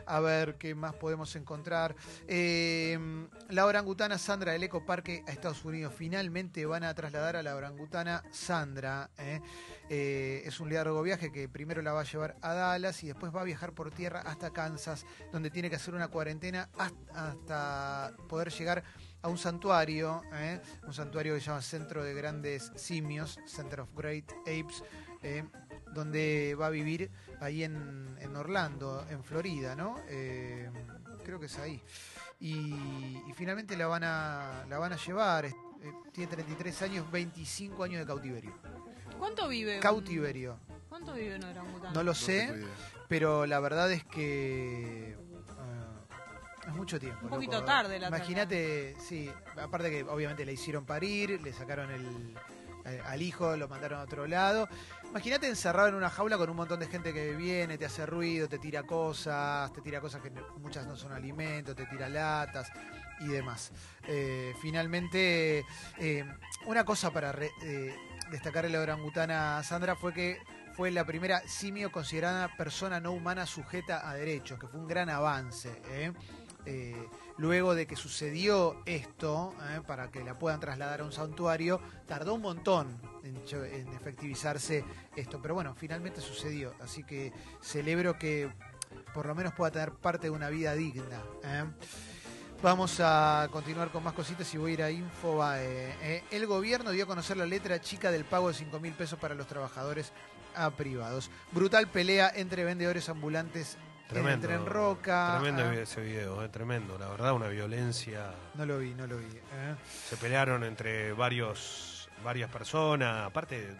A 0.07 0.21
ver 0.21 0.57
qué 0.57 0.75
más 0.75 0.95
podemos 0.95 1.35
encontrar. 1.37 1.95
La 2.29 3.67
orangutana 3.67 4.19
Sandra 4.19 4.53
del 4.53 4.65
Ecoparque 4.65 5.25
a 5.27 5.33
Estados 5.33 5.65
Unidos. 5.65 5.95
Finalmente 5.97 6.67
van 6.67 6.85
a 6.85 6.95
trasladar 6.95 7.37
a 7.37 7.43
la 7.43 7.57
orangutana 7.57 8.23
Sandra. 8.31 9.11
es 9.89 10.61
un 10.61 10.73
largo 10.73 11.03
viaje 11.03 11.33
que 11.33 11.49
primero 11.49 11.83
la 11.83 11.93
va 11.93 12.01
a 12.01 12.05
llevar 12.05 12.37
a 12.43 12.55
Dallas 12.55 13.03
y 13.03 13.09
después 13.09 13.35
va 13.35 13.43
a 13.43 13.45
viajar 13.45 13.73
por 13.73 13.91
tierra 13.91 14.21
hasta 14.21 14.51
Kansas, 14.51 15.07
donde 15.33 15.51
tiene 15.51 15.71
que 15.71 15.77
hacer 15.77 15.95
una 15.95 16.09
cuarentena 16.09 16.69
hasta, 16.77 17.31
hasta 17.31 18.13
poder 18.29 18.51
llegar 18.51 18.83
a 19.23 19.29
un 19.29 19.39
santuario, 19.39 20.23
¿eh? 20.35 20.61
un 20.87 20.93
santuario 20.93 21.35
que 21.35 21.41
se 21.41 21.47
llama 21.47 21.63
Centro 21.63 22.03
de 22.03 22.13
Grandes 22.15 22.73
Simios, 22.77 23.39
Center 23.47 23.81
of 23.81 23.89
Great 23.95 24.31
Apes, 24.43 24.83
¿eh? 25.23 25.45
donde 25.95 26.57
va 26.61 26.67
a 26.67 26.71
vivir 26.71 27.11
ahí 27.41 27.63
en, 27.65 28.17
en 28.21 28.37
Orlando, 28.37 29.07
en 29.11 29.23
Florida, 29.23 29.77
¿no? 29.77 29.97
Eh, 30.09 30.69
creo 31.25 31.39
que 31.39 31.47
es 31.47 31.59
ahí. 31.59 31.81
Y, 32.41 32.75
y 33.29 33.33
finalmente 33.37 33.77
la 33.77 33.87
van 33.87 34.03
a, 34.05 34.65
la 34.69 34.79
van 34.79 34.93
a 34.93 34.97
llevar, 34.97 35.45
eh, 35.47 35.55
tiene 36.13 36.31
33 36.33 36.83
años, 36.83 37.11
25 37.13 37.85
años 37.85 38.01
de 38.01 38.07
cautiverio. 38.07 38.53
¿Cuánto 39.19 39.47
vive? 39.49 39.77
un- 39.77 39.81
Cautiverio. 39.83 40.59
¿Cuánto 40.89 41.15
vive 41.15 41.37
un 41.37 41.45
orangután? 41.45 41.93
No 41.93 42.03
lo 42.03 42.15
sé, 42.15 42.65
pero 43.09 43.47
la 43.47 43.61
verdad 43.61 43.93
es 43.93 44.05
que 44.05 45.17
mucho 46.83 46.99
tiempo. 46.99 47.21
Un 47.23 47.31
poquito 47.31 47.53
loco. 47.55 47.65
tarde 47.67 47.99
la 47.99 48.09
Imagínate, 48.09 48.97
sí, 48.99 49.31
aparte 49.57 49.89
que 49.91 50.03
obviamente 50.03 50.45
le 50.45 50.53
hicieron 50.53 50.85
parir, 50.85 51.41
le 51.41 51.53
sacaron 51.53 51.91
el 51.93 52.35
eh, 52.85 53.01
al 53.07 53.23
hijo, 53.23 53.57
lo 53.57 53.69
mandaron 53.69 54.01
a 54.01 54.03
otro 54.03 54.27
lado. 54.27 54.69
Imagínate 55.09 55.47
encerrado 55.47 55.87
en 55.89 55.95
una 55.95 56.11
jaula 56.11 56.37
con 56.37 56.51
un 56.51 56.57
montón 56.57 56.81
de 56.81 56.89
gente 56.89 57.15
que 57.15 57.37
viene, 57.37 57.79
te 57.79 57.85
hace 57.85 58.05
ruido, 58.07 58.49
te 58.49 58.59
tira 58.59 58.83
cosas, 58.83 59.73
te 59.73 59.81
tira 59.81 60.01
cosas 60.01 60.21
que 60.21 60.31
muchas 60.59 60.85
no 60.89 60.97
son 60.97 61.13
alimentos, 61.13 61.77
te 61.77 61.87
tira 61.87 62.09
latas 62.09 62.73
y 63.21 63.29
demás. 63.29 63.71
Eh, 64.09 64.53
finalmente, 64.61 65.65
eh, 65.99 66.25
una 66.67 66.85
cosa 66.85 67.13
para 67.13 67.31
re- 67.31 67.53
eh, 67.63 67.95
destacar 68.33 68.69
la 68.69 68.81
orangutana 68.81 69.63
Sandra 69.63 69.95
fue 69.95 70.13
que 70.13 70.39
fue 70.75 70.91
la 70.91 71.05
primera 71.05 71.41
simio 71.47 71.93
considerada 71.93 72.49
persona 72.57 72.99
no 72.99 73.13
humana 73.13 73.45
sujeta 73.47 74.09
a 74.09 74.15
derechos, 74.15 74.59
que 74.59 74.67
fue 74.67 74.81
un 74.81 74.89
gran 74.89 75.09
avance. 75.11 75.71
¿eh? 75.91 76.11
Eh, 76.65 77.09
luego 77.39 77.75
de 77.75 77.87
que 77.87 77.97
sucedió 77.97 78.83
esto, 78.87 79.55
¿eh? 79.71 79.81
para 79.87 80.11
que 80.11 80.23
la 80.23 80.39
puedan 80.39 80.61
trasladar 80.61 81.01
a 81.01 81.05
un 81.05 81.13
santuario, 81.13 81.81
tardó 82.07 82.35
un 82.35 82.43
montón 82.43 83.01
en, 83.25 83.89
efectivizarse 83.95 84.85
esto, 85.17 85.41
pero 85.43 85.55
bueno, 85.55 85.75
finalmente 85.75 86.21
sucedió, 86.21 86.75
así 86.81 87.03
que 87.03 87.33
celebro 87.61 88.17
que 88.19 88.49
por 89.13 89.27
lo 89.27 89.35
menos 89.35 89.55
pueda 89.55 89.73
tener 89.73 89.93
parte 89.93 90.29
de 90.29 90.31
una 90.31 90.51
vida 90.51 90.75
digna. 90.75 91.21
¿eh? 91.43 91.65
Vamos 92.63 93.01
a 93.01 93.49
continuar 93.51 93.91
con 93.91 94.05
más 94.05 94.13
cositas 94.13 94.53
y 94.55 94.59
voy 94.59 94.71
a 94.71 94.75
ir 94.75 94.83
a 94.85 94.91
Infobae. 94.93 96.23
El 96.31 96.47
gobierno 96.47 96.93
dio 96.93 97.05
a 97.05 97.07
conocer 97.09 97.37
la 97.37 97.47
letra 97.47 97.81
chica 97.81 98.13
del 98.13 98.25
pago 98.25 98.49
de 98.49 98.55
5 98.55 98.79
mil 98.79 98.93
pesos 98.93 99.19
para 99.19 99.35
los 99.35 99.49
trabajadores 99.49 100.13
a 100.55 100.71
privados. 100.71 101.29
Brutal 101.51 101.89
pelea 101.89 102.31
entre 102.33 102.65
vendedores 102.65 103.09
ambulantes 103.09 103.79
Tremendo. 104.13 104.47
en 104.47 104.53
el 104.53 104.61
Tren 104.61 104.67
Roca. 104.73 105.39
Tremendo 105.41 105.63
Ah, 105.65 105.75
ese 105.75 106.01
video, 106.01 106.45
eh, 106.45 106.49
tremendo. 106.49 106.99
La 106.99 107.09
verdad, 107.09 107.33
una 107.33 107.49
violencia. 107.49 108.33
no 108.55 108.67
lo 108.67 108.79
vi, 108.79 108.95
no 108.95 109.07
lo 109.07 109.19
vi. 109.19 109.25
¿eh? 109.27 109.75
Se 110.09 110.17
pelearon 110.17 110.65
entre 110.65 111.13
varios 111.13 112.09
varias 112.25 112.51
personas. 112.51 113.27
Aparte, 113.27 113.75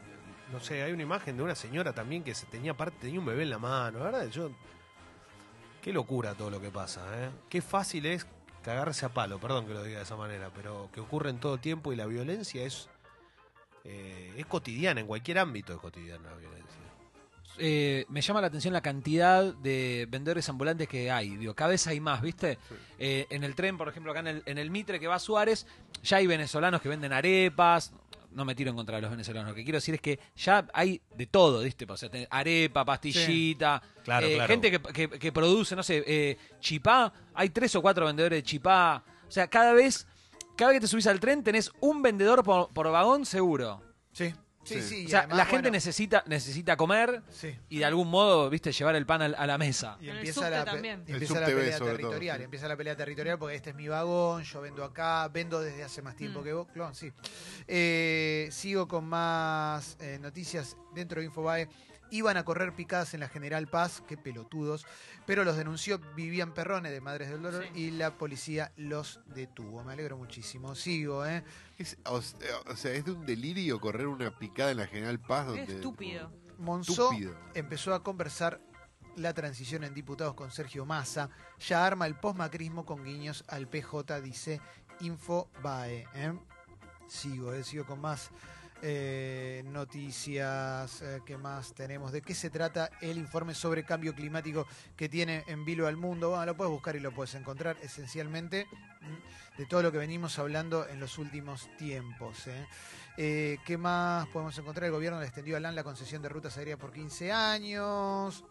no 0.53 0.61
sé, 0.61 0.83
hay 0.83 0.93
una 0.93 1.03
imagen 1.03 1.37
de 1.37 1.43
una 1.43 1.55
señora 1.55 1.93
también 1.93 2.25
que 2.25 2.35
se 2.35 2.47
tenía 2.47 2.75
parte 2.75 2.97
tenía 3.01 3.21
un 3.21 3.27
bebé 3.27 3.43
en 3.45 3.51
la 3.51 3.59
mano. 3.59 3.99
La 4.01 4.05
verdad, 4.07 4.27
yo 4.27 4.51
qué 5.81 5.93
locura 5.93 6.35
todo 6.35 6.51
lo 6.51 6.61
que 6.61 6.71
pasa, 6.71 7.03
¿eh? 7.23 7.31
Qué 7.49 7.63
fácil 7.63 8.07
es 8.07 8.27
cagarse 8.63 9.05
a 9.07 9.09
palo, 9.09 9.39
perdón 9.41 9.67
que 9.67 9.75
lo 9.75 9.83
diga 9.83 9.99
de 9.99 10.05
esa 10.05 10.17
manera, 10.17 10.51
pero 10.55 10.89
que 10.93 11.01
ocurre 11.01 11.31
en 11.31 11.39
todo 11.39 11.59
tiempo 11.59 11.93
y 11.93 11.97
la 11.97 12.07
violencia 12.07 12.65
es 12.65 12.89
eh, 13.85 14.33
es 14.37 14.47
cotidiana, 14.47 15.01
en 15.01 15.07
cualquier 15.09 15.39
ámbito 15.41 15.73
es 15.73 15.81
cotidiana 15.81 16.31
la 16.31 16.37
violencia. 16.37 16.79
Eh, 17.59 18.07
me 18.09 18.21
llama 18.23 18.41
la 18.41 18.47
atención 18.47 18.73
la 18.73 18.81
cantidad 18.81 19.55
de 19.55 20.07
vendedores 20.11 20.49
ambulantes 20.49 20.89
que 20.89 21.11
hay. 21.11 21.37
Digo, 21.37 21.55
cada 21.55 21.71
vez 21.71 21.87
hay 21.87 22.01
más, 22.01 22.23
¿viste? 22.23 22.59
Eh, 22.99 23.27
en 23.31 23.45
el 23.45 23.55
tren, 23.55 23.77
por 23.77 23.89
ejemplo, 23.89 24.11
acá 24.13 24.21
en 24.21 24.27
el, 24.29 24.43
en 24.47 24.59
el 24.59 24.71
Mitre 24.71 24.99
que 24.99 25.07
va 25.07 25.17
a 25.17 25.19
Suárez, 25.19 25.67
ya 26.03 26.17
hay 26.19 26.27
venezolanos 26.27 26.81
que 26.81 26.89
venden 26.89 27.13
arepas. 27.13 27.93
No 28.31 28.47
me 28.47 28.55
tiro 28.55 28.71
en 28.71 28.77
contra 28.77 28.97
de 28.97 29.03
los 29.03 29.11
venezolanos. 29.11 29.51
Lo 29.51 29.55
que 29.55 29.63
quiero 29.63 29.77
decir 29.77 29.95
es 29.95 30.01
que 30.01 30.19
ya 30.37 30.67
hay 30.73 31.03
de 31.15 31.27
todo, 31.27 31.61
¿viste? 31.61 31.85
O 31.87 31.97
sea, 31.99 32.09
arepa, 32.31 32.83
pastillita. 32.87 33.83
Claro, 34.03 34.27
eh, 34.27 34.35
claro. 34.37 34.49
Gente 34.49 34.71
que, 34.71 34.81
que- 34.81 35.19
que 35.19 35.33
produce, 35.33 35.77
no 35.77 35.83
sé, 35.83 36.03
eh, 36.07 36.39
chipá. 36.59 37.13
Hay 37.35 37.51
tres 37.51 37.77
o 37.77 37.83
cuatro 37.83 38.07
vendedores 38.07 38.39
de 38.39 38.43
chipá. 38.43 39.05
O 39.29 39.31
sea, 39.31 39.49
cada 39.49 39.75
vez, 39.75 40.07
cada 40.57 40.71
vez 40.71 40.77
que 40.77 40.81
te 40.81 40.87
subís 40.89 41.07
al 41.07 41.21
tren 41.21 41.43
tenés 41.45 41.71
un 41.81 42.01
vendedor 42.01 42.43
por, 42.43 42.71
por 42.73 42.91
vagón 42.91 43.27
seguro. 43.27 43.83
Sí, 44.13 44.33
Sí, 44.65 44.81
sí. 44.81 45.07
O 45.07 45.09
sea, 45.09 45.21
además, 45.21 45.39
la 45.39 45.45
gente 45.47 45.63
bueno, 45.63 45.71
necesita, 45.73 46.23
necesita 46.27 46.77
comer 46.77 47.23
Sí. 47.31 47.57
y 47.69 47.79
de 47.79 47.85
algún 47.85 48.09
modo, 48.09 48.49
viste, 48.49 48.71
llevar 48.73 48.95
el 48.95 49.05
pan 49.07 49.23
al- 49.23 49.35
a, 49.37 49.47
la 49.47 49.59
mesa. 49.59 49.97
Y 50.01 50.09
empieza 50.09 50.49
la, 50.51 50.65
también. 50.65 51.03
empieza 51.07 51.41
la 51.41 51.47
pelea 51.47 51.79
todo, 51.79 51.89
territorial, 51.89 52.39
sí. 52.39 52.45
empieza 52.45 52.69
la 52.69 52.77
pelea 52.77 52.97
territorial 52.97 53.39
porque 53.39 53.57
este 53.57 53.71
es 53.71 53.77
mi 53.77 53.89
vagón, 53.89 54.45
yo 54.45 54.61
vendo 54.61 54.85
acá, 54.85 55.29
vendo 55.29 55.61
desde 55.61 55.83
hace 55.83 56.01
más 56.03 56.15
tiempo 56.17 56.41
Mm. 56.41 56.45
que 56.45 56.53
vos, 56.53 56.69
clon, 56.73 56.95
sí. 56.95 57.13
Eh, 57.67 58.49
sigo 58.53 58.87
con 58.87 59.05
más 59.05 59.97
eh, 60.01 60.19
noticias 60.21 60.77
dentro 60.95 61.21
de 61.21 61.27
Infobae. 61.27 61.69
Iban 62.13 62.37
a 62.37 62.45
correr 62.45 62.75
picadas 62.75 63.15
en 63.15 63.21
la 63.21 63.29
General 63.29 63.67
Paz, 63.69 64.03
qué 64.07 64.17
pelotudos, 64.19 64.87
pero 65.27 65.45
los 65.45 65.57
denunció 65.57 65.99
Vivian 66.15 66.53
Perrone 66.53 66.91
de 66.91 67.01
Madres 67.01 67.31
del 67.31 67.41
Dolor 67.43 67.65
Sí. 67.73 67.81
y 67.87 67.91
la 67.91 68.19
policía 68.19 68.71
los 68.77 69.21
detuvo. 69.35 69.83
Me 69.83 69.95
alegro 69.95 70.17
muchísimo. 70.19 70.75
Sigo, 70.75 71.25
¿eh? 71.25 71.43
Es- 71.79 71.97
o, 72.05 72.21
sea, 72.21 72.39
o 72.71 72.77
sea, 72.77 72.93
es 72.93 73.05
de 73.07 73.13
un 73.13 73.25
delirio 73.25 73.81
correr 73.81 74.07
una 74.07 74.31
picada 74.39 74.71
en 74.73 74.77
la 74.77 74.87
General 74.87 75.19
Paz. 75.19 75.47
Donde, 75.47 75.63
estúpido. 75.65 76.31
Monzó 76.59 76.93
Estúpido. 77.11 77.35
empezó 77.55 77.95
a 77.95 78.03
conversar 78.05 78.61
la 79.17 79.33
transición 79.35 79.83
en 79.85 79.95
diputados 79.95 80.35
con 80.35 80.51
Sergio 80.51 80.85
Massa. 80.87 81.31
Ya 81.67 81.85
arma 81.87 82.07
el 82.07 82.15
postmacrismo 82.15 82.85
con 82.87 83.05
guiños 83.05 83.43
al 83.49 83.69
PJ, 83.69 84.21
dice 84.21 84.61
Infobae. 85.01 86.07
¿eh? 86.15 86.33
Sigo, 87.09 87.53
eh, 87.53 87.65
sigo 87.65 87.85
con 87.85 88.01
más 88.01 88.31
eh, 88.83 89.63
noticias. 89.67 91.03
eh, 91.03 91.21
¿Qué 91.25 91.39
más 91.39 91.73
tenemos? 91.73 92.13
¿De 92.13 92.21
qué 92.21 92.35
se 92.35 92.51
trata 92.51 92.91
el 93.01 93.17
informe 93.17 93.55
sobre 93.55 93.85
cambio 93.85 94.15
climático 94.15 94.67
que 94.97 95.09
tiene 95.09 95.45
en 95.47 95.65
vilo 95.65 95.87
al 95.87 95.97
mundo? 95.97 96.31
Bueno, 96.31 96.47
lo 96.47 96.57
puedes 96.57 96.73
buscar 96.73 96.97
y 96.97 97.01
lo 97.01 97.13
puedes 97.13 97.35
encontrar 97.35 97.77
esencialmente 97.83 98.67
mm, 99.01 99.59
de 99.59 99.67
todo 99.67 99.83
lo 99.83 99.93
que 99.93 99.99
venimos 99.99 100.39
hablando 100.39 100.89
en 100.89 101.01
los 101.01 101.19
últimos 101.19 101.69
tiempos. 101.79 102.49
¿eh? 102.49 102.67
Eh, 103.17 103.59
¿Qué 103.65 103.79
más 103.79 104.27
podemos 104.29 104.59
encontrar? 104.59 104.87
El 104.87 104.93
gobierno 104.93 105.21
le 105.21 105.27
extendió 105.27 105.57
a 105.57 105.61
la 105.61 105.85
concesión 105.85 106.21
de 106.21 106.29
rutas 106.29 106.59
aéreas 106.59 106.79
por 106.79 106.93
15 106.93 107.31
años. 107.31 108.45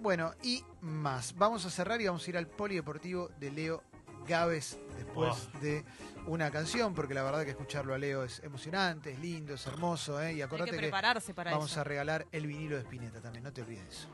Bueno, 0.00 0.32
y 0.42 0.64
más. 0.80 1.34
Vamos 1.36 1.64
a 1.66 1.70
cerrar 1.70 2.00
y 2.00 2.06
vamos 2.06 2.26
a 2.26 2.30
ir 2.30 2.36
al 2.36 2.46
polideportivo 2.46 3.28
de 3.38 3.50
Leo 3.50 3.82
Gávez 4.26 4.78
después 4.96 5.48
de 5.60 5.84
una 6.26 6.50
canción, 6.50 6.94
porque 6.94 7.14
la 7.14 7.22
verdad 7.22 7.44
que 7.44 7.50
escucharlo 7.50 7.94
a 7.94 7.98
Leo 7.98 8.24
es 8.24 8.40
emocionante, 8.42 9.12
es 9.12 9.18
lindo, 9.18 9.54
es 9.54 9.66
hermoso. 9.66 10.20
¿eh? 10.22 10.34
Y 10.34 10.42
acordate 10.42 10.70
que 10.70 10.76
que, 10.76 10.82
prepararse 10.82 11.34
para 11.34 11.52
vamos 11.52 11.72
eso. 11.72 11.80
a 11.80 11.84
regalar 11.84 12.26
el 12.32 12.46
vinilo 12.46 12.76
de 12.76 12.82
Spinetta 12.82 13.20
también, 13.20 13.44
no 13.44 13.52
te 13.52 13.62
olvides 13.62 13.84
de 13.84 13.90
eso. 13.90 14.08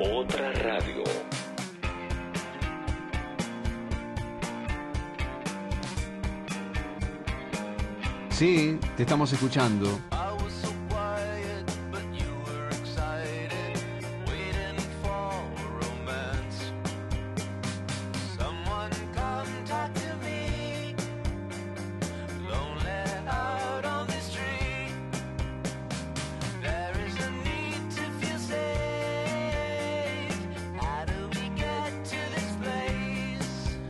Otra 0.00 0.52
radio. 0.52 1.04
Sí, 8.30 8.78
te 8.96 9.02
estamos 9.02 9.32
escuchando. 9.32 10.00